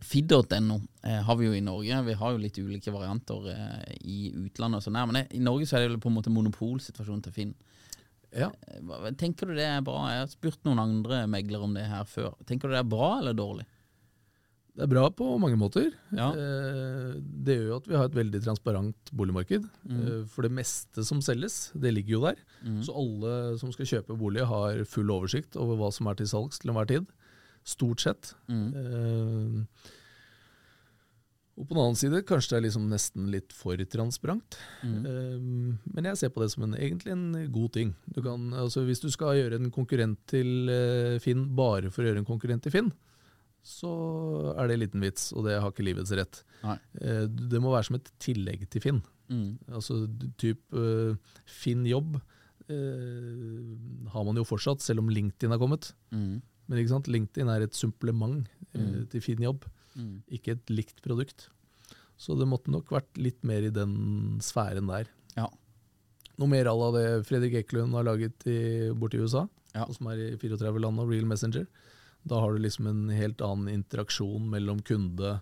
Fid.no 0.00 0.78
eh, 1.04 1.18
har 1.26 1.36
vi 1.36 1.46
jo 1.46 1.52
i 1.52 1.60
Norge. 1.60 2.02
Vi 2.06 2.14
har 2.16 2.32
jo 2.32 2.40
litt 2.40 2.56
ulike 2.58 2.92
varianter 2.94 3.50
eh, 3.52 3.96
i 4.00 4.30
utlandet 4.32 4.80
og 4.80 4.86
sånn. 4.86 4.96
der, 4.96 5.10
Men 5.10 5.18
eh, 5.24 5.34
i 5.36 5.42
Norge 5.44 5.66
så 5.68 5.76
er 5.76 5.84
det 5.88 5.90
jo 5.98 6.00
på 6.06 6.08
en 6.12 6.16
måte 6.16 6.32
monopolsituasjonen 6.32 7.24
til 7.26 7.34
Finn. 7.36 7.50
Ja. 8.32 8.48
Eh, 8.70 9.10
Tenker 9.20 9.50
du 9.50 9.56
det 9.58 9.66
er 9.68 9.82
bra? 9.84 10.06
Jeg 10.14 10.22
har 10.24 10.30
spurt 10.32 10.64
noen 10.64 10.80
andre 10.80 11.26
meglere 11.28 11.66
om 11.68 11.76
det 11.76 11.84
her 11.90 12.08
før. 12.08 12.32
Tenker 12.48 12.70
du 12.70 12.76
det 12.78 12.80
er 12.84 12.88
bra 12.96 13.10
eller 13.18 13.36
dårlig? 13.36 13.66
Det 14.70 14.86
er 14.86 14.92
bra 14.94 15.04
på 15.12 15.26
mange 15.42 15.58
måter. 15.60 15.90
Ja. 16.16 16.30
Eh, 16.32 17.18
Det 17.20 17.58
gjør 17.58 17.68
jo 17.68 17.78
at 17.82 17.88
vi 17.90 17.98
har 17.98 18.08
et 18.08 18.16
veldig 18.16 18.40
transparent 18.46 19.10
boligmarked. 19.12 19.66
Mm. 19.84 20.28
For 20.32 20.46
det 20.46 20.54
meste 20.56 21.04
som 21.04 21.20
selges, 21.20 21.66
det 21.76 21.92
ligger 21.92 22.16
jo 22.16 22.22
der. 22.30 22.38
Mm. 22.64 22.80
Så 22.86 22.94
alle 22.96 23.58
som 23.60 23.74
skal 23.76 23.90
kjøpe 23.98 24.16
bolig 24.16 24.46
har 24.48 24.80
full 24.88 25.10
oversikt 25.12 25.58
over 25.60 25.76
hva 25.76 25.90
som 25.92 26.08
er 26.08 26.16
til 26.22 26.30
salgs 26.30 26.62
til 26.62 26.72
enhver 26.72 26.88
tid. 26.88 27.10
Stort 27.64 28.00
sett. 28.00 28.34
Mm. 28.48 28.68
Uh, 28.74 29.64
Og 31.60 31.66
på 31.68 31.74
den 31.76 31.82
annen 31.82 31.98
side, 32.00 32.22
kanskje 32.24 32.54
det 32.54 32.58
er 32.58 32.64
liksom 32.64 32.86
nesten 32.88 33.26
litt 33.30 33.52
for 33.52 33.76
transparent. 33.92 34.56
Mm. 34.86 35.02
Uh, 35.04 35.92
Men 35.92 36.08
jeg 36.08 36.16
ser 36.22 36.30
på 36.32 36.40
det 36.40 36.48
som 36.54 36.64
en, 36.64 36.72
egentlig 36.78 37.12
en 37.12 37.26
god 37.52 37.72
ting. 37.76 37.90
Du 38.08 38.22
kan, 38.24 38.48
altså 38.56 38.86
hvis 38.86 39.02
du 39.04 39.10
skal 39.12 39.36
gjøre 39.36 39.58
en 39.60 39.70
konkurrent 39.74 40.18
til 40.30 40.70
uh, 40.72 41.18
Finn 41.20 41.44
bare 41.58 41.90
for 41.92 42.02
å 42.02 42.08
gjøre 42.10 42.22
en 42.24 42.28
konkurrent 42.30 42.64
til 42.64 42.72
Finn, 42.72 42.90
så 43.60 43.90
er 44.56 44.70
det 44.70 44.74
en 44.78 44.80
liten 44.86 45.02
vits, 45.04 45.26
og 45.36 45.44
det 45.44 45.58
har 45.60 45.68
ikke 45.68 45.84
livets 45.84 46.14
rett. 46.16 46.38
Eh, 46.64 47.26
Det 47.28 47.58
må 47.60 47.68
være 47.74 47.84
som 47.90 47.98
et 47.98 48.06
tillegg 48.24 48.62
til 48.72 48.80
Finn. 48.80 49.02
Mm. 49.28 49.58
Altså 49.68 49.98
d- 50.08 50.30
typ 50.40 50.72
eh, 50.72 51.12
Finn 51.44 51.84
jobb 51.84 52.16
har 52.70 54.24
man 54.24 54.36
jo 54.40 54.44
fortsatt, 54.48 54.80
selv 54.80 55.02
om 55.02 55.10
LinkedIn 55.12 55.50
har 55.52 55.58
kommet. 55.60 55.90
Mm. 56.14 56.40
Men 56.70 56.78
ikke 56.78 56.92
sant? 56.94 57.08
LinkedIn 57.10 57.50
er 57.50 57.64
et 57.66 57.74
supplement 57.74 58.46
eh, 58.74 58.78
Mm. 58.80 59.08
til 59.10 59.20
fin 59.24 59.40
jobb, 59.42 59.64
Mm. 59.98 60.22
ikke 60.30 60.52
et 60.54 60.66
likt 60.70 61.00
produkt. 61.02 61.48
Så 62.16 62.36
det 62.38 62.46
måtte 62.46 62.70
nok 62.70 62.86
vært 62.94 63.16
litt 63.18 63.42
mer 63.42 63.64
i 63.66 63.70
den 63.74 64.38
sfæren 64.38 64.86
der. 64.86 65.08
Ja. 65.36 65.48
Noe 66.38 66.46
mer 66.48 66.64
à 66.70 66.74
la 66.78 66.90
det 66.94 67.26
Fredrik 67.26 67.54
Ekelund 67.58 67.92
har 67.92 68.04
laget 68.04 68.46
i, 68.46 68.90
borti 68.94 69.18
USA, 69.18 69.48
Ja. 69.74 69.86
som 69.90 70.06
er 70.06 70.32
i 70.32 70.36
34 70.36 70.78
land, 70.80 71.00
og 71.00 71.08
Real 71.10 71.24
Messenger. 71.26 71.66
Da 72.26 72.38
har 72.38 72.52
du 72.52 72.58
liksom 72.62 72.86
en 72.86 73.08
helt 73.08 73.38
annen 73.40 73.68
interaksjon 73.82 74.48
mellom 74.48 74.80
kunde, 74.84 75.40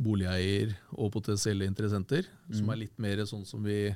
boligeier 0.00 0.74
og 0.96 1.12
potensielle 1.12 1.66
interessenter, 1.68 2.24
som 2.50 2.66
Mm. 2.66 2.72
er 2.72 2.76
litt 2.76 2.98
mer 2.98 3.16
sånn 3.26 3.44
som 3.46 3.62
vi 3.62 3.94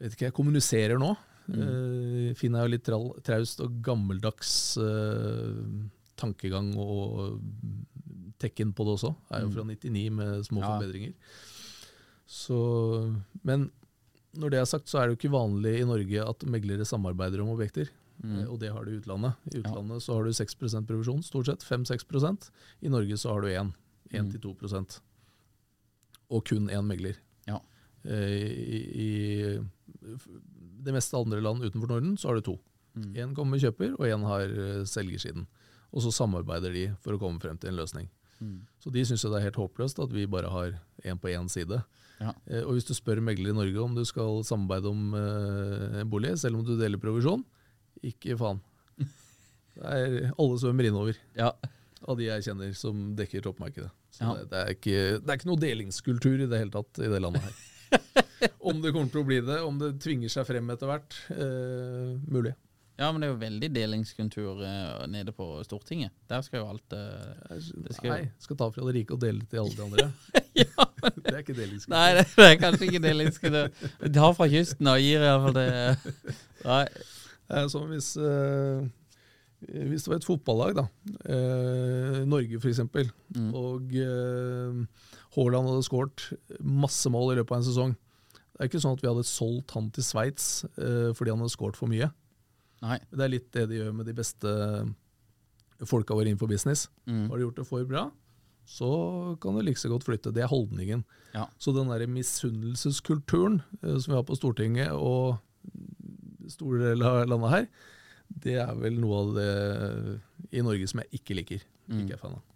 vet 0.00 0.12
ikke, 0.16 0.26
jeg 0.26 0.34
kommuniserer 0.34 0.98
nå. 0.98 1.16
Mm. 1.48 2.34
Finn 2.38 2.54
er 2.54 2.66
jo 2.68 2.72
litt 2.76 2.84
traust 3.26 3.60
og 3.64 3.80
gammeldags 3.82 4.52
eh, 4.78 5.56
tankegang 6.16 6.72
og 6.78 7.40
tekken 8.42 8.72
på 8.74 8.84
det 8.86 8.94
også. 8.98 9.14
Er 9.30 9.40
jo 9.42 9.48
Mm. 9.48 9.54
fra 9.56 9.64
99 9.64 10.10
med 10.10 10.44
små 10.46 10.60
Ja. 10.62 10.78
forbedringer. 10.78 11.12
Så, 12.26 12.56
men 13.44 13.70
når 14.34 14.50
det 14.50 14.58
er 14.60 14.64
sagt, 14.64 14.86
så 14.88 14.98
er 15.02 15.08
det 15.08 15.16
jo 15.16 15.28
ikke 15.28 15.34
vanlig 15.36 15.80
i 15.80 15.84
Norge 15.84 16.28
at 16.28 16.38
meglere 16.48 16.86
samarbeider 16.88 17.42
om 17.42 17.50
objekter. 17.52 17.88
Mm. 18.22 18.38
Eh, 18.40 18.46
Og 18.48 18.58
det 18.60 18.70
har 18.72 18.84
du 18.84 18.92
i 18.92 19.00
utlandet. 19.00 19.34
I 19.52 19.58
utlandet 19.62 20.00
så 20.02 20.14
har 20.14 20.24
du 20.24 20.30
6% 20.30 20.86
provisjon, 20.86 21.22
stort 21.22 21.46
sett. 21.46 21.60
5-6% 21.64 22.50
I 22.82 22.88
Norge 22.88 23.16
så 23.18 23.30
har 23.34 23.40
du 23.42 23.48
1. 23.48 23.72
1-2% 24.12 25.00
Og 26.30 26.44
kun 26.44 26.68
én 26.68 26.86
megler. 26.86 27.16
Ja. 27.46 27.58
I, 28.04 28.80
I 28.94 29.58
det 30.82 30.94
meste 30.96 31.16
andre 31.18 31.40
land 31.44 31.62
utenfor 31.64 31.88
Norden 31.94 32.16
så 32.18 32.30
har 32.30 32.38
du 32.40 32.46
to. 32.50 32.56
Mm. 32.98 33.34
Kommer 33.36 33.54
med 33.56 33.62
kjøper, 33.64 33.94
og 33.98 34.04
én 34.08 34.24
har 34.28 34.42
eh, 34.50 34.82
selgersiden. 34.88 35.46
Og 35.92 36.02
så 36.04 36.10
samarbeider 36.12 36.72
de 36.74 36.86
for 37.04 37.14
å 37.16 37.20
komme 37.20 37.40
frem 37.40 37.56
til 37.60 37.72
en 37.72 37.78
løsning. 37.80 38.08
Mm. 38.42 38.58
Så 38.82 38.90
de 38.92 39.04
syns 39.06 39.22
det 39.22 39.38
er 39.38 39.44
helt 39.46 39.58
håpløst 39.60 40.00
at 40.02 40.12
vi 40.12 40.26
bare 40.26 40.50
har 40.50 40.72
én 41.06 41.20
på 41.20 41.30
én 41.30 41.48
side. 41.52 41.78
Ja. 42.20 42.32
Eh, 42.46 42.62
og 42.66 42.74
hvis 42.76 42.88
du 42.88 42.94
spør 42.96 43.20
megler 43.24 43.52
i 43.52 43.56
Norge 43.56 43.80
om 43.84 43.94
du 43.96 44.02
skal 44.08 44.42
samarbeide 44.46 44.90
om 44.90 45.14
eh, 45.18 46.00
en 46.02 46.10
bolig, 46.10 46.34
selv 46.42 46.58
om 46.60 46.64
du 46.66 46.74
deler 46.80 47.00
provisjon, 47.02 47.44
ikke 48.02 48.36
faen. 48.40 48.60
Det 49.72 49.88
er 49.88 50.32
alle 50.36 50.58
svømmer 50.60 50.84
innover 50.90 51.16
Ja. 51.38 51.52
av 52.04 52.18
de 52.18 52.26
jeg 52.26 52.44
kjenner 52.44 52.74
som 52.76 53.12
dekker 53.16 53.40
toppmarkedet. 53.46 53.88
Så 54.12 54.26
Ja. 54.26 54.32
det, 54.36 54.48
det, 54.50 54.58
er 54.60 54.74
ikke, 54.76 54.96
det 55.22 55.30
er 55.32 55.38
ikke 55.38 55.48
noe 55.48 55.62
delingskultur 55.62 56.42
i 56.44 56.48
det 56.50 56.58
hele 56.60 56.74
tatt 56.74 56.98
i 57.00 57.08
det 57.08 57.20
landet 57.24 57.46
her. 57.46 57.54
om 58.68 58.82
det 58.82 58.92
kommer 58.94 59.12
til 59.12 59.22
å 59.22 59.26
bli 59.28 59.40
det, 59.46 59.60
om 59.66 59.78
det 59.80 59.94
tvinger 60.02 60.32
seg 60.32 60.46
frem 60.48 60.70
etter 60.74 60.90
hvert, 60.90 61.16
eh, 61.34 62.12
mulig. 62.32 62.54
Ja, 63.00 63.08
men 63.10 63.22
det 63.22 63.26
er 63.26 63.32
jo 63.32 63.40
veldig 63.40 63.68
delingskultur 63.72 64.60
eh, 64.68 65.04
nede 65.10 65.32
på 65.34 65.46
Stortinget. 65.66 66.12
Der 66.30 66.42
skal 66.44 66.60
jo 66.60 66.68
alt 66.74 66.94
eh, 66.94 67.54
det 67.56 67.96
skal 67.96 68.12
Nei, 68.12 68.26
skal 68.42 68.58
ta 68.60 68.68
fra 68.74 68.84
det 68.86 68.94
rike 68.98 69.16
og 69.16 69.22
dele 69.24 69.46
til 69.50 69.62
alle 69.62 69.74
de 69.78 69.86
andre. 69.86 70.06
ja, 70.62 70.86
men, 71.00 71.16
Det 71.24 71.32
er 71.32 71.40
ikke 71.40 71.56
delingskultur. 71.56 71.94
Nei, 71.96 72.08
det, 72.18 72.26
det 72.36 72.48
er 72.50 72.58
kanskje 72.60 72.88
ikke 72.90 73.02
delingskultur. 73.06 74.18
har 74.26 74.36
fra 74.38 74.48
kysten 74.52 74.92
og 74.92 75.00
gir 75.02 75.24
iallfall 75.24 75.56
det 75.56 75.68
Nei. 76.68 76.84
Det 77.52 77.62
er 77.62 77.72
sånn 77.72 77.88
hvis, 77.90 78.12
eh, 78.20 78.84
hvis 79.88 80.04
det 80.04 80.12
var 80.12 80.20
et 80.20 80.28
fotballag, 80.28 80.78
da, 80.78 80.86
eh, 81.32 82.20
Norge 82.28 82.60
f.eks., 82.60 82.84
Mm. 83.32 83.48
og 83.56 83.94
eh, 83.96 85.08
Haaland 85.36 85.70
hadde 85.70 85.84
skåret 85.86 86.26
masse 86.60 87.08
mål 87.12 87.32
i 87.32 87.36
løpet 87.40 87.54
av 87.54 87.62
en 87.62 87.68
sesong. 87.68 87.92
Det 88.52 88.60
er 88.60 88.68
ikke 88.68 88.82
sånn 88.84 88.98
at 88.98 89.04
vi 89.04 89.08
hadde 89.08 89.26
solgt 89.26 89.72
han 89.76 89.88
til 89.94 90.04
Sveits 90.04 90.48
uh, 90.76 91.10
fordi 91.16 91.32
han 91.32 91.40
hadde 91.40 91.54
skåret 91.54 91.78
for 91.78 91.90
mye. 91.90 92.10
Nei. 92.82 92.98
Det 93.10 93.24
er 93.24 93.32
litt 93.32 93.48
det 93.54 93.68
de 93.70 93.78
gjør 93.78 93.94
med 93.96 94.10
de 94.10 94.16
beste 94.18 94.52
folka 95.88 96.14
våre 96.14 96.28
innenfor 96.28 96.50
business. 96.50 96.88
Mm. 97.08 97.30
Har 97.30 97.38
de 97.38 97.46
gjort 97.46 97.62
det 97.62 97.66
for 97.66 97.88
bra, 97.88 98.04
så 98.68 98.90
kan 99.42 99.56
det 99.56 99.64
like 99.66 99.80
så 99.80 99.90
godt 99.90 100.06
flytte. 100.06 100.34
Det 100.34 100.44
er 100.44 100.52
holdningen. 100.52 101.02
Ja. 101.32 101.48
Så 101.58 101.74
den 101.74 101.90
der 101.90 102.04
misunnelseskulturen 102.10 103.62
uh, 103.80 103.96
som 103.96 104.12
vi 104.12 104.18
har 104.18 104.28
på 104.28 104.38
Stortinget 104.38 104.92
og 104.92 105.40
store 106.50 106.90
deler 106.90 107.08
av 107.08 107.28
landet 107.30 107.54
her, 107.56 107.66
det 108.42 108.56
er 108.60 108.72
vel 108.78 108.96
noe 109.00 109.18
av 109.24 109.34
det 109.36 109.50
i 110.52 110.62
Norge 110.64 110.88
som 110.90 111.02
jeg 111.02 111.20
ikke 111.22 111.36
liker. 111.38 111.68
Mm. 111.88 112.04
Ikke 112.04 112.18
er 112.18 112.22
fan 112.22 112.36
av. 112.38 112.51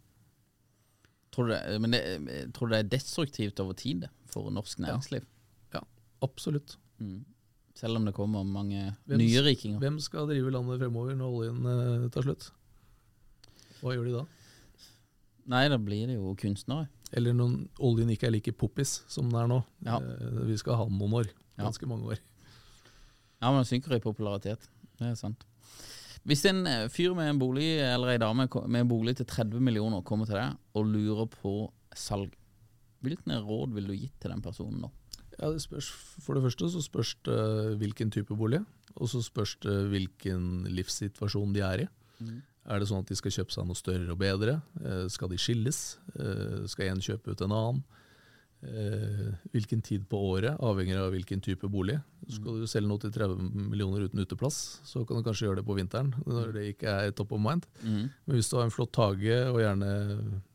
Tror 1.37 1.51
du 1.51 1.53
det, 1.53 1.79
men 1.85 1.93
det, 1.93 2.01
jeg 2.33 2.51
tror 2.57 2.71
det 2.73 2.79
er 2.81 2.91
destruktivt 2.97 3.61
over 3.61 3.77
tid 3.77 4.07
for 4.33 4.49
norsk 4.55 4.79
næringsliv? 4.81 5.27
Ja, 5.75 5.83
absolutt. 6.25 6.79
Mm. 6.99 7.25
Selv 7.77 7.99
om 8.01 8.07
det 8.09 8.15
kommer 8.17 8.41
mange 8.49 8.95
Hvem- 9.05 9.21
nye 9.21 9.43
rikinger. 9.45 9.79
Hvem 9.83 9.99
skal 10.01 10.25
drive 10.31 10.51
landet 10.55 10.81
fremover 10.81 11.13
når 11.19 11.35
oljen 11.43 11.59
uh, 11.69 12.07
tar 12.15 12.25
slutt? 12.25 12.49
Hva 13.83 13.93
gjør 13.93 14.07
de 14.09 14.15
da? 14.17 14.23
Nei, 15.53 15.67
da 15.71 15.77
blir 15.79 16.09
det 16.09 16.17
jo 16.17 16.33
kunstnere. 16.41 16.89
Eller 17.15 17.37
når 17.37 17.53
oljen 17.85 18.09
ikke 18.11 18.27
er 18.31 18.33
like 18.35 18.55
poppis 18.59 19.03
som 19.13 19.29
den 19.31 19.39
er 19.45 19.51
nå. 19.53 19.61
Ja. 19.87 20.01
Eh, 20.01 20.41
Vi 20.49 20.57
skal 20.59 20.81
ha 20.81 20.87
den 20.89 20.97
noen 20.99 21.13
år. 21.21 21.29
Ja. 21.59 21.67
Ganske 21.69 21.87
mange 21.87 22.09
år. 22.17 22.19
Ja, 23.43 23.53
men 23.53 23.61
det 23.61 23.69
synker 23.69 23.95
i 23.95 24.01
popularitet. 24.03 24.65
Det 24.99 25.13
er 25.13 25.15
sant. 25.21 25.45
Hvis 26.27 26.43
en 26.51 26.65
eh, 26.67 26.89
fyr 26.91 27.15
med 27.15 27.31
en 27.31 27.41
bolig, 27.41 27.69
eller 27.85 28.15
ei 28.15 28.21
dame 28.23 28.49
med 28.67 28.81
en 28.81 28.91
bolig 28.91 29.17
til 29.21 29.29
30 29.31 29.63
millioner 29.63 30.03
kommer 30.07 30.27
til 30.27 30.39
deg 30.41 30.57
og 30.77 30.89
lurer 30.91 31.29
på 31.31 31.55
salg, 31.97 32.35
hvilke 33.05 33.39
råd 33.47 33.77
vil 33.77 33.91
du 33.91 33.95
gitt 33.95 34.17
til 34.23 34.33
den 34.35 34.43
personen 34.43 34.81
nå? 34.83 34.91
Ja, 35.37 35.51
det 35.53 35.61
spørs, 35.63 35.91
For 36.25 36.35
det 36.35 36.43
første 36.47 36.71
så 36.73 36.83
spørs 36.83 37.15
det 37.29 37.39
hvilken 37.81 38.11
type 38.11 38.35
bolig, 38.35 38.63
og 38.97 39.11
så 39.13 39.21
spørs 39.23 39.57
det 39.63 39.77
hvilken 39.93 40.67
livssituasjon 40.73 41.53
de 41.55 41.63
er 41.65 41.85
i. 41.85 41.89
Mm. 42.19 42.41
Er 42.67 42.81
det 42.81 42.89
sånn 42.91 43.05
at 43.05 43.11
de 43.11 43.19
skal 43.19 43.35
kjøpe 43.35 43.55
seg 43.55 43.69
noe 43.69 43.79
større 43.79 44.09
og 44.15 44.19
bedre? 44.19 44.59
Eh, 44.81 45.05
skal 45.13 45.31
de 45.31 45.39
skilles? 45.39 45.99
Eh, 46.17 46.65
skal 46.73 46.91
en 46.91 47.05
kjøpe 47.05 47.37
ut 47.37 47.45
en 47.45 47.55
annen? 47.55 47.85
Eh, 48.67 49.35
hvilken 49.53 49.83
tid 49.83 50.07
på 50.11 50.19
året, 50.33 50.57
avhengig 50.65 50.97
av 50.99 51.13
hvilken 51.15 51.43
type 51.45 51.69
bolig. 51.71 51.99
Skal 52.27 52.59
du 52.59 52.67
selge 52.67 52.89
noe 52.91 53.03
til 53.03 53.13
30 53.15 53.69
millioner 53.71 54.07
uten 54.09 54.23
uteplass, 54.23 54.81
så 54.87 55.05
kan 55.07 55.21
du 55.21 55.27
kanskje 55.27 55.47
gjøre 55.47 55.61
det 55.61 55.67
på 55.69 55.77
vinteren, 55.77 56.11
når 56.27 56.51
det 56.57 56.65
ikke 56.73 56.95
er 57.05 57.15
top 57.15 57.35
of 57.37 57.43
mind. 57.43 57.69
Mm. 57.85 58.09
Men 58.09 58.35
hvis 58.35 58.51
du 58.51 58.57
har 58.59 58.67
en 58.67 58.75
flott 58.75 58.99
hage, 58.99 59.39
og 59.53 59.61
gjerne 59.63 59.93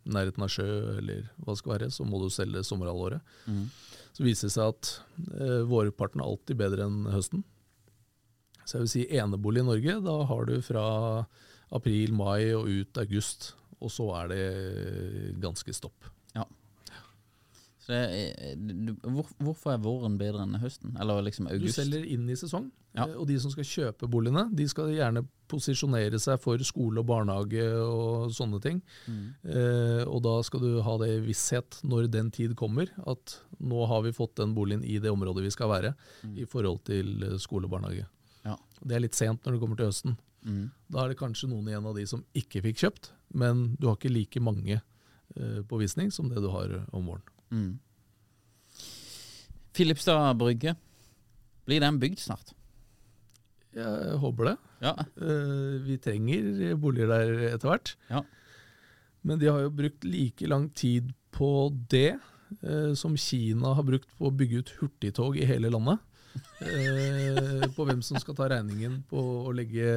nærheten 0.04 0.44
av 0.44 0.52
sjø, 0.52 0.68
eller 0.98 1.30
hva 1.38 1.54
det 1.54 1.62
skal 1.62 1.76
være, 1.78 1.92
så 1.96 2.08
må 2.08 2.20
du 2.20 2.28
selge 2.34 2.66
sommerhalvåret. 2.68 3.34
Mm. 3.48 3.64
Så 4.12 4.28
viser 4.28 4.50
det 4.50 4.56
seg 4.58 4.76
at 4.76 4.92
eh, 5.38 5.62
vårparten 5.72 6.24
er 6.24 6.28
alltid 6.28 6.60
bedre 6.60 6.90
enn 6.90 7.06
høsten. 7.14 7.46
Så 8.66 8.78
jeg 8.78 8.84
vil 8.84 8.94
si 8.98 9.08
enebolig 9.22 9.64
i 9.64 9.70
Norge, 9.70 10.00
da 10.04 10.18
har 10.28 10.50
du 10.50 10.58
fra 10.66 10.86
april, 11.72 12.12
mai 12.18 12.52
og 12.58 12.68
ut 12.68 13.00
august, 13.00 13.54
og 13.80 13.94
så 13.94 14.10
er 14.20 14.34
det 14.34 14.44
ganske 15.42 15.74
stopp. 15.76 16.12
Ja. 16.36 16.44
Er, 17.96 18.56
du, 18.58 18.94
hvor, 19.04 19.28
hvorfor 19.42 19.74
er 19.74 19.82
våren 19.84 20.18
bedre 20.20 20.44
enn 20.46 20.58
høsten? 20.62 20.94
Eller 21.02 21.22
liksom 21.26 21.48
Du 21.62 21.68
selger 21.72 22.06
inn 22.06 22.30
i 22.30 22.38
sesong, 22.40 22.70
Ja. 22.96 23.06
eh, 23.08 23.16
og 23.16 23.28
de 23.28 23.38
som 23.40 23.52
skal 23.54 23.64
kjøpe 23.68 24.10
boligene, 24.12 24.48
de 24.56 24.66
skal 24.68 24.92
gjerne 24.94 25.24
posisjonere 25.52 26.20
seg 26.20 26.40
for 26.40 26.58
skole 26.64 27.00
og 27.04 27.08
barnehage 27.10 27.66
og 27.84 28.32
sånne 28.36 28.62
ting. 28.64 28.82
Mm. 29.08 29.24
Eh, 29.44 30.04
og 30.08 30.22
da 30.24 30.38
skal 30.48 30.60
du 30.64 30.82
ha 30.82 30.98
det 31.02 31.10
i 31.18 31.22
visshet 31.26 31.82
når 31.84 32.10
den 32.12 32.32
tid 32.32 32.56
kommer, 32.56 32.88
at 33.08 33.38
nå 33.60 33.86
har 33.88 34.02
vi 34.06 34.12
fått 34.16 34.36
den 34.40 34.54
boligen 34.56 34.84
i 34.84 34.98
det 35.04 35.12
området 35.12 35.44
vi 35.44 35.52
skal 35.52 35.70
være, 35.70 35.94
i 36.36 36.46
forhold 36.48 36.84
til 36.88 37.24
eh, 37.24 37.38
skole 37.38 37.68
og 37.68 37.76
barnehage. 37.76 38.08
Ja. 38.46 38.56
Det 38.82 38.96
er 38.98 39.04
litt 39.04 39.16
sent 39.18 39.44
når 39.46 39.54
det 39.58 39.62
kommer 39.62 39.78
til 39.78 39.92
høsten. 39.92 40.16
Mm. 40.42 40.72
Da 40.90 41.04
er 41.04 41.12
det 41.12 41.20
kanskje 41.20 41.50
noen 41.52 41.68
igjen 41.70 41.86
av 41.86 41.94
de 42.00 42.06
som 42.10 42.24
ikke 42.34 42.64
fikk 42.66 42.80
kjøpt, 42.82 43.12
men 43.38 43.76
du 43.80 43.86
har 43.92 44.00
ikke 44.00 44.10
like 44.12 44.42
mange 44.42 44.80
eh, 44.80 45.60
på 45.68 45.78
visning 45.80 46.10
som 46.12 46.32
det 46.32 46.42
du 46.42 46.50
har 46.50 46.72
eh, 46.80 46.88
om 46.98 47.06
våren. 47.12 47.22
Mm. 47.52 47.76
Filipstad 49.76 50.36
brygge, 50.40 50.76
blir 51.68 51.84
den 51.84 52.00
bygd 52.02 52.20
snart? 52.20 52.54
Jeg 53.72 54.18
håper 54.20 54.50
det. 54.50 54.58
Ja. 54.84 54.94
Eh, 55.00 55.80
vi 55.86 55.98
trenger 56.02 56.76
boliger 56.80 57.12
der 57.12 57.54
etter 57.54 57.72
hvert. 57.72 57.94
Ja. 58.12 58.24
Men 59.24 59.40
de 59.40 59.48
har 59.48 59.62
jo 59.64 59.74
brukt 59.78 60.04
like 60.04 60.50
lang 60.50 60.68
tid 60.76 61.14
på 61.32 61.70
det 61.92 62.18
eh, 62.18 62.92
som 63.00 63.16
Kina 63.16 63.76
har 63.78 63.88
brukt 63.88 64.10
på 64.18 64.28
å 64.28 64.34
bygge 64.36 64.64
ut 64.64 64.74
hurtigtog 64.82 65.40
i 65.40 65.48
hele 65.48 65.72
landet. 65.72 66.02
Eh, 66.64 67.64
på 67.76 67.86
hvem 67.88 68.04
som 68.04 68.20
skal 68.20 68.36
ta 68.36 68.50
regningen 68.52 69.02
på 69.12 69.22
å 69.48 69.56
legge 69.56 69.96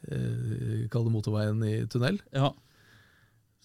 Kall 0.00 1.04
det 1.04 1.12
motorveien 1.12 1.60
i 1.66 1.74
tunnel. 1.92 2.16
ja. 2.32 2.54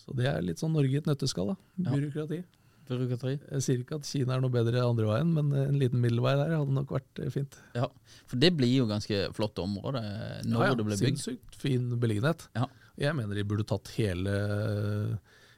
Så 0.05 0.15
det 0.17 0.27
er 0.29 0.43
litt 0.45 0.61
sånn 0.61 0.73
Norge 0.77 0.93
i 0.93 1.01
et 1.01 1.07
nøtteskall. 1.09 1.53
da. 1.53 1.57
Ja. 1.81 1.95
Byråkrati. 1.95 2.43
Byråkrati. 2.85 3.31
Jeg 3.49 3.63
sier 3.65 3.79
ikke 3.81 3.97
at 3.97 4.05
Kina 4.05 4.35
er 4.35 4.41
noe 4.43 4.53
bedre 4.53 4.83
andre 4.85 5.07
veien, 5.09 5.31
men 5.33 5.49
en 5.57 5.79
liten 5.81 5.97
middelvei 6.03 6.35
der 6.37 6.51
hadde 6.59 6.75
nok 6.75 6.91
vært 6.93 7.21
eh, 7.23 7.31
fint. 7.33 7.57
Ja. 7.73 7.87
For 8.29 8.37
det 8.37 8.51
blir 8.57 8.69
jo 8.75 8.85
ganske 8.91 9.23
flott 9.33 9.57
område 9.63 10.03
når 10.45 10.59
Ja, 10.61 10.67
ja, 10.69 10.75
det 10.77 10.85
blir 10.85 10.99
bygd. 11.01 11.17
Sinnssykt 11.17 11.57
fin 11.63 11.87
beliggenhet. 11.99 12.45
Ja. 12.55 12.67
Jeg 13.01 13.17
mener 13.17 13.35
de 13.35 13.43
burde 13.49 13.65
tatt 13.67 13.89
hele, 13.97 14.35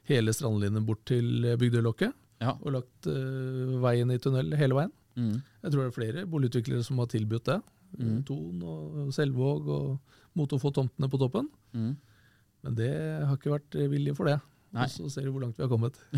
hele 0.08 0.32
strandlinjen 0.34 0.86
bort 0.88 1.04
til 1.08 1.44
Bygdølokket 1.60 2.14
Ja. 2.42 2.54
og 2.62 2.72
lagt 2.78 3.06
uh, 3.10 3.76
veien 3.82 4.10
i 4.14 4.18
tunnel 4.22 4.54
hele 4.58 4.74
veien. 4.78 4.92
Mm. 5.18 5.36
Jeg 5.64 5.72
tror 5.72 5.82
det 5.82 5.88
er 5.90 5.96
flere 5.96 6.26
boligutviklere 6.30 6.84
som 6.86 6.98
har 7.02 7.08
tilbudt 7.10 7.44
det. 7.50 7.58
Mm. 7.98 8.18
Ton 8.28 8.62
og 8.62 9.12
Selvåg 9.16 9.68
og 9.74 10.16
mot 10.38 10.52
å 10.54 10.58
få 10.62 10.70
tomtene 10.76 11.08
på 11.10 11.18
toppen. 11.18 11.48
Mm. 11.74 11.96
Men 12.66 12.78
det 12.78 12.92
har 13.24 13.36
ikke 13.36 13.54
vært 13.54 13.78
vilje 13.92 14.14
for 14.18 14.30
det. 14.30 14.38
Nei. 14.76 14.84
Og 14.84 14.94
så 14.94 15.10
ser 15.12 15.28
du 15.28 15.32
hvor 15.32 15.44
langt 15.44 15.58
vi 15.58 15.64
har 15.64 15.72
kommet. 15.72 15.98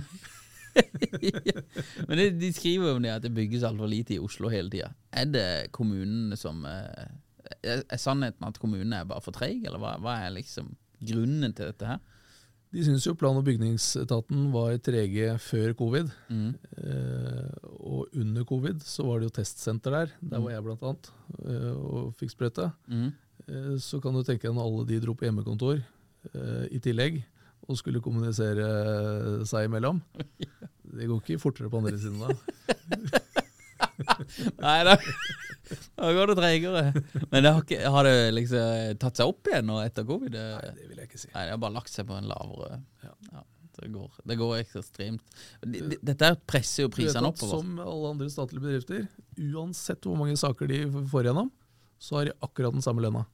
Men 2.09 2.18
det, 2.18 2.29
de 2.38 2.53
skriver 2.55 2.90
jo 2.90 2.96
om 2.96 3.03
det 3.03 3.14
at 3.14 3.24
det 3.24 3.33
bygges 3.35 3.64
altfor 3.66 3.90
lite 3.90 4.16
i 4.16 4.22
Oslo 4.22 4.50
hele 4.53 4.70
tida. 4.72 4.92
Er 5.11 5.26
det 5.31 5.48
kommunene 5.74 6.38
som 6.38 6.62
eh, 6.68 7.11
Er 7.66 7.83
er 7.83 8.00
sannheten 8.00 8.46
at 8.46 8.61
kommunene 8.62 9.03
er 9.03 9.11
bare 9.11 9.24
for 9.24 9.35
treige, 9.35 9.66
eller 9.66 9.83
hva, 9.83 9.96
hva 10.03 10.20
er 10.24 10.37
liksom 10.37 10.72
grunnen 11.00 11.55
til 11.57 11.72
dette 11.72 11.88
her? 11.88 12.00
De 12.70 12.85
syns 12.87 13.03
jo 13.03 13.16
plan- 13.18 13.35
og 13.35 13.42
bygningsetaten 13.48 14.44
var 14.55 14.76
trege 14.79 15.33
før 15.42 15.72
covid. 15.74 16.12
Mm. 16.31 16.53
Eh, 16.79 17.48
og 17.83 18.14
under 18.14 18.46
covid 18.46 18.85
så 18.87 19.09
var 19.09 19.18
det 19.18 19.31
jo 19.31 19.37
testsenter 19.40 19.96
der. 19.96 20.12
Der 20.22 20.44
var 20.44 20.55
jeg 20.55 20.66
blant 20.68 20.85
annet 20.87 21.11
eh, 21.50 21.72
og 21.74 22.14
fikk 22.20 22.37
sprøyte. 22.37 22.68
Mm. 22.87 23.11
Eh, 23.48 23.74
så 23.83 23.98
kan 23.98 24.14
du 24.14 24.22
tenke 24.22 24.46
deg 24.46 24.55
når 24.55 24.68
alle 24.68 24.87
de 24.87 25.00
dro 25.03 25.16
på 25.18 25.26
hjemmekontor 25.26 25.83
i 26.70 26.78
tillegg 26.85 27.22
og 27.70 27.76
skulle 27.78 28.00
kommunisere 28.02 29.44
seg 29.46 29.68
imellom. 29.68 30.00
Det 30.90 31.06
går 31.06 31.20
ikke 31.22 31.37
fortere 31.38 31.68
på 31.70 31.78
andre 31.78 31.94
siden 32.02 32.16
da. 32.18 32.35
Nei 34.61 34.80
da, 34.85 34.96
da 35.96 36.09
går 36.16 36.33
det 36.33 36.37
treigere. 36.40 36.83
Men 37.30 37.44
det 37.44 37.52
har, 37.54 37.62
ikke, 37.62 37.78
har 37.94 38.06
det 38.09 38.14
liksom 38.35 38.98
tatt 39.00 39.20
seg 39.20 39.30
opp 39.30 39.50
igjen 39.50 39.68
nå 39.70 39.78
etter 39.85 40.06
covid? 40.09 40.33
Det, 40.35 40.42
Nei, 40.56 40.72
det 40.80 40.88
vil 40.90 41.00
jeg 41.02 41.11
ikke 41.11 41.20
si. 41.22 41.30
Nei, 41.35 41.44
det 41.46 41.54
har 41.54 41.62
bare 41.62 41.76
lagt 41.78 41.92
seg 41.94 42.09
på 42.11 42.16
en 42.18 42.28
lavere 42.30 42.80
Ja. 43.06 43.12
ja, 43.37 43.44
det, 43.78 43.90
går, 43.94 44.18
det 44.33 44.38
går 44.40 44.56
ekstremt. 44.64 45.38
De- 45.62 45.85
de- 45.94 46.00
Dette 46.11 46.33
presser 46.50 46.87
jo 46.88 46.92
prisene 46.92 47.30
oppover. 47.30 47.62
Som 47.62 47.78
alle 47.85 48.12
andre 48.16 48.28
statlige 48.33 48.66
bedrifter, 48.66 49.06
uansett 49.54 50.09
hvor 50.11 50.18
mange 50.20 50.37
saker 50.40 50.72
de 50.74 50.83
får 51.12 51.28
igjennom, 51.28 51.52
så 52.00 52.18
har 52.18 52.30
de 52.33 52.37
akkurat 52.44 52.74
den 52.76 52.85
samme 52.85 53.04
lønna. 53.06 53.24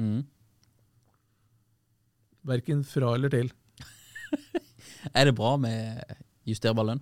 Mm. 0.00 0.24
Verken 2.44 2.82
fra 2.84 3.14
eller 3.16 3.32
til. 3.32 3.50
Er 5.16 5.28
det 5.28 5.34
bra 5.36 5.54
med 5.60 6.00
justerbar 6.48 6.86
lønn? 6.88 7.00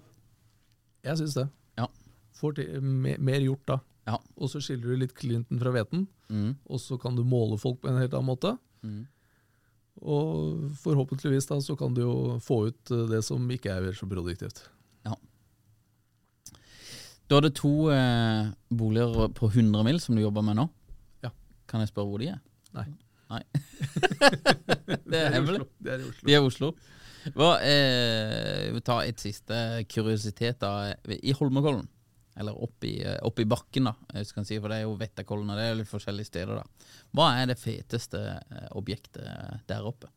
Jeg 1.07 1.19
syns 1.19 1.35
det. 1.39 1.47
Ja. 1.79 1.87
Får 2.39 2.57
til, 2.59 2.83
mer, 2.83 3.19
mer 3.19 3.41
gjort 3.43 3.65
da. 3.71 3.79
Ja. 4.07 4.19
Og 4.37 4.51
så 4.51 4.61
skiller 4.63 4.93
du 4.93 5.01
litt 5.03 5.17
Clinton 5.19 5.61
fra 5.63 5.73
hveten, 5.75 6.07
Mm. 6.33 6.55
og 6.65 6.79
så 6.81 6.97
kan 6.97 7.13
du 7.13 7.21
måle 7.29 7.59
folk 7.61 7.83
på 7.83 7.91
en 7.91 7.99
helt 8.01 8.15
annen 8.17 8.31
måte. 8.31 8.55
Mm. 8.81 9.03
Og 10.01 10.63
forhåpentligvis 10.81 11.45
da 11.51 11.59
så 11.61 11.75
kan 11.77 11.93
du 11.93 12.01
jo 12.01 12.15
få 12.41 12.63
ut 12.71 12.91
eh, 12.95 13.03
det 13.11 13.19
som 13.27 13.45
ikke 13.53 13.69
er 13.75 13.91
så 13.99 14.09
produktivt. 14.09 14.63
Du 17.29 17.37
hadde 17.39 17.53
to 17.57 17.89
eh, 17.93 18.49
boliger 18.69 19.29
på 19.33 19.49
100 19.49 19.85
mil 19.87 20.01
som 20.03 20.17
du 20.17 20.23
jobber 20.23 20.45
med 20.45 20.59
nå. 20.59 20.67
Ja. 21.25 21.31
Kan 21.71 21.81
jeg 21.81 21.89
spørre 21.93 22.11
hvor 22.11 22.21
de 22.21 22.29
er? 22.35 22.41
Nei. 22.77 22.87
Nei. 23.33 23.43
det 25.11 25.19
er 25.25 25.33
hemmelig. 25.39 25.65
Det 25.81 25.95
er 25.95 26.03
i 26.05 26.09
Oslo. 26.11 26.27
De 26.29 26.35
er 26.37 26.39
i 26.43 26.47
Oslo. 26.51 26.71
Hva, 27.39 27.49
eh, 27.65 28.69
vi 28.75 28.81
tar 28.85 29.05
et 29.07 29.23
siste 29.23 29.57
kuriositet 29.91 30.59
da. 30.63 30.73
I 31.15 31.35
Holmenkollen, 31.39 31.87
eller 32.43 32.57
oppi, 32.67 32.97
oppi 33.25 33.45
bakken, 33.49 33.87
da, 33.91 33.93
hvis 34.17 34.33
du 34.33 34.37
kan 34.41 34.49
si, 34.49 34.59
for 34.59 34.73
det 34.73 34.81
er 34.81 34.87
jo 34.89 34.97
Vettakollen, 35.01 35.53
og 35.55 35.61
det 35.61 35.67
er 35.71 35.79
litt 35.79 35.91
forskjellige 35.91 36.31
steder. 36.33 36.61
da. 36.63 36.89
Hva 37.15 37.29
er 37.43 37.53
det 37.53 37.59
feteste 37.63 38.23
eh, 38.37 38.67
objektet 38.79 39.25
der 39.71 39.87
oppe? 39.89 40.11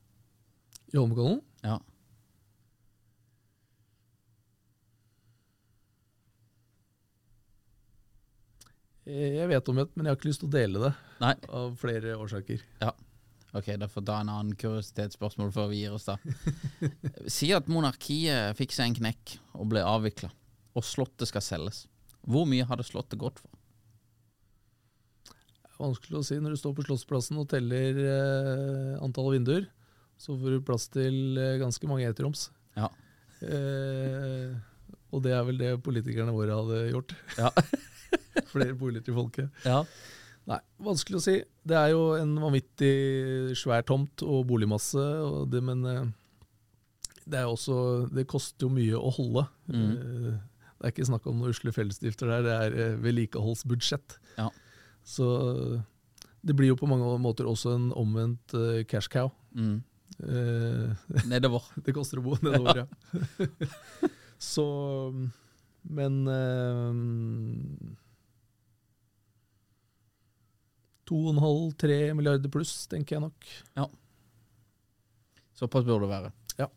I 0.94 0.98
Holmenkollen? 0.98 1.42
Ja. 1.66 1.78
Eh, 9.06 9.36
Jeg 9.38 9.50
vet 9.52 9.70
om 9.72 9.82
et, 9.84 9.92
men 9.96 10.08
jeg 10.08 10.14
har 10.16 10.20
ikke 10.20 10.30
lyst 10.32 10.42
til 10.44 10.50
å 10.50 10.56
dele 10.56 10.82
det. 10.88 10.94
Nei. 11.22 11.34
Av 11.62 11.76
flere 11.80 12.16
årsaker. 12.22 12.64
Ja. 12.82 12.94
Ok, 13.56 13.70
da 13.80 13.88
får 13.88 14.04
ta 14.04 14.20
en 14.20 14.32
annen 14.34 14.56
kuriositetsspørsmål 14.60 15.52
før 15.56 15.70
vi 15.72 15.84
gir 15.84 15.94
oss, 15.96 16.10
da. 16.10 16.18
Si 17.36 17.54
at 17.56 17.70
monarkiet 17.72 18.58
fikk 18.60 18.76
seg 18.76 18.90
en 18.90 18.98
knekk 18.98 19.38
og 19.56 19.70
ble 19.72 19.84
avvikla, 19.86 20.30
og 20.76 20.84
Slottet 20.84 21.30
skal 21.32 21.44
selges. 21.46 21.86
Hvor 22.28 22.44
mye 22.50 22.66
hadde 22.68 22.84
Slottet 22.84 23.22
gått 23.22 23.40
for? 23.40 23.52
Vanskelig 25.80 26.20
å 26.20 26.24
si. 26.24 26.38
Når 26.40 26.56
du 26.56 26.60
står 26.60 26.76
på 26.76 26.86
Slottsplassen 26.88 27.40
og 27.40 27.48
teller 27.52 27.98
eh, 28.00 28.92
antall 29.04 29.34
vinduer, 29.36 29.70
så 30.20 30.36
får 30.40 30.56
du 30.56 30.66
plass 30.68 30.88
til 30.92 31.40
eh, 31.40 31.58
ganske 31.60 31.88
mange 31.90 32.08
eteroms. 32.08 32.50
Ja. 32.76 32.90
Eh, 33.44 34.52
og 35.16 35.24
det 35.24 35.36
er 35.36 35.48
vel 35.48 35.60
det 35.60 35.74
politikerne 35.84 36.36
våre 36.36 36.60
hadde 36.60 36.84
gjort. 36.92 37.16
Ja. 37.40 37.52
Flere 38.54 38.76
boliger 38.76 39.08
til 39.08 39.20
folket. 39.20 39.64
ja. 39.68 39.84
Nei, 40.46 40.60
vanskelig 40.86 41.18
å 41.18 41.24
si. 41.26 41.40
Det 41.66 41.78
er 41.80 41.90
jo 41.96 42.02
en 42.20 42.36
vanvittig 42.38 42.92
svær 43.58 43.82
tomt 43.88 44.22
og 44.26 44.44
boligmasse, 44.52 45.02
og 45.26 45.48
det, 45.50 45.62
men 45.66 45.82
eh, 45.90 46.04
det 47.26 47.40
er 47.40 47.48
også 47.50 47.78
Det 48.14 48.28
koster 48.30 48.68
jo 48.68 48.74
mye 48.76 49.00
å 49.00 49.10
holde. 49.16 49.48
Mm. 49.74 49.88
Eh, 49.96 50.36
Det 50.76 50.84
er 50.86 50.92
ikke 50.94 51.08
snakk 51.08 51.26
om 51.32 51.40
noen 51.40 51.50
usle 51.56 51.72
fellesdrifter 51.74 52.30
der, 52.30 52.44
det 52.46 52.54
er 52.62 52.76
eh, 52.84 52.98
vedlikeholdsbudsjett. 53.02 54.20
Ja. 54.38 54.50
Så 55.06 55.26
det 56.46 56.54
blir 56.54 56.70
jo 56.74 56.78
på 56.78 56.86
mange 56.90 57.08
måter 57.24 57.48
også 57.50 57.74
en 57.80 57.88
omvendt 57.98 58.54
cash 58.92 59.10
cow. 59.10 59.32
Mm. 59.58 59.80
Eh, 60.30 61.26
Nedover. 61.32 61.66
det 61.82 61.96
koster 61.98 62.22
å 62.22 62.26
bo 62.28 62.38
nedover, 62.46 62.84
ja. 62.84 62.88
Så 64.38 64.66
Men 65.90 66.22
eh, 66.30 66.94
To 71.06 71.20
og 71.28 71.36
en 71.36 71.42
halv, 71.44 71.74
tre 71.78 72.00
milliarder 72.18 72.50
pluss, 72.50 72.88
tenker 72.90 73.18
jeg 73.18 73.26
nok. 73.28 73.48
Ja. 73.78 73.86
Såpass 75.56 75.86
burde 75.86 76.08
det 76.08 76.12
være. 76.12 76.32
Ja. 76.60 76.68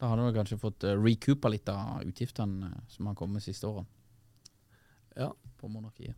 Da 0.00 0.08
hadde 0.10 0.26
du 0.30 0.38
kanskje 0.38 0.58
fått 0.62 0.86
uh, 0.88 0.94
recoupa 0.96 1.50
litt 1.52 1.68
av 1.70 2.00
utgiftene 2.08 2.70
eh, 2.70 2.78
som 2.90 3.10
har 3.10 3.18
kommet 3.18 3.44
siste 3.44 3.68
årene 3.68 3.86
Ja. 5.20 5.28
på 5.60 5.68
monarkiet. 5.68 6.16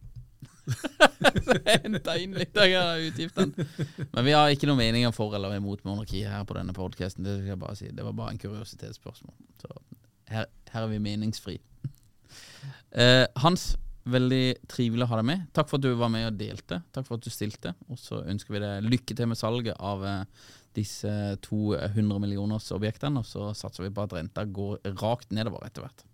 Henta 1.83 2.15
inn 2.19 2.35
litt 2.39 2.57
av 2.59 3.03
utgiftene. 3.03 3.67
Men 4.13 4.25
vi 4.27 4.35
har 4.37 4.51
ikke 4.55 4.69
noen 4.71 4.81
meninger 4.81 5.13
for 5.15 5.35
eller 5.35 5.57
imot 5.59 5.83
monarkiet 5.87 6.31
her 6.31 6.47
på 6.47 6.55
denne 6.57 6.75
podkasten. 6.77 7.27
Det 7.27 7.41
skal 7.41 7.53
jeg 7.55 7.61
bare 7.63 7.79
si. 7.79 7.91
Det 7.91 8.07
var 8.07 8.15
bare 8.17 8.35
en 8.37 8.41
kuriositetsspørsmål. 8.43 9.35
Så 9.63 9.75
her, 10.33 10.47
her 10.73 10.87
er 10.87 10.91
vi 10.95 11.03
meningsfri. 11.03 11.59
Uh, 12.95 13.27
Hans, 13.45 13.73
veldig 14.09 14.67
trivelig 14.71 15.07
å 15.07 15.11
ha 15.13 15.21
deg 15.21 15.29
med. 15.29 15.45
Takk 15.55 15.71
for 15.71 15.79
at 15.79 15.85
du 15.85 15.93
var 15.99 16.11
med 16.13 16.27
og 16.29 16.39
delte. 16.39 16.81
Takk 16.95 17.07
for 17.07 17.19
at 17.19 17.27
du 17.27 17.31
stilte. 17.33 17.75
Og 17.93 18.01
så 18.01 18.23
ønsker 18.29 18.57
vi 18.57 18.63
deg 18.63 18.89
lykke 18.89 19.17
til 19.19 19.31
med 19.31 19.39
salget 19.39 19.79
av 19.79 20.03
eh, 20.07 20.49
disse 20.77 21.13
200 21.47 22.23
millioners 22.23 22.71
objektene. 22.75 23.23
Og 23.23 23.29
så 23.29 23.53
satser 23.59 23.87
vi 23.87 23.93
på 23.95 24.07
at 24.07 24.17
renta 24.17 24.47
går 24.47 24.83
rakt 25.03 25.31
nedover 25.35 25.65
etter 25.69 25.87
hvert. 25.87 26.07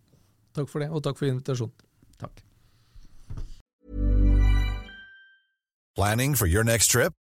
Takk 0.58 0.70
for 0.70 0.84
det, 0.84 0.90
og 0.92 1.04
takk 1.04 1.18
for 1.20 1.30
invitasjonen. 1.30 1.86
Takk. 2.18 2.44
Planning 5.98 6.36
for 6.38 6.46
your 6.46 6.64
next 6.64 6.92
trip? 6.92 7.14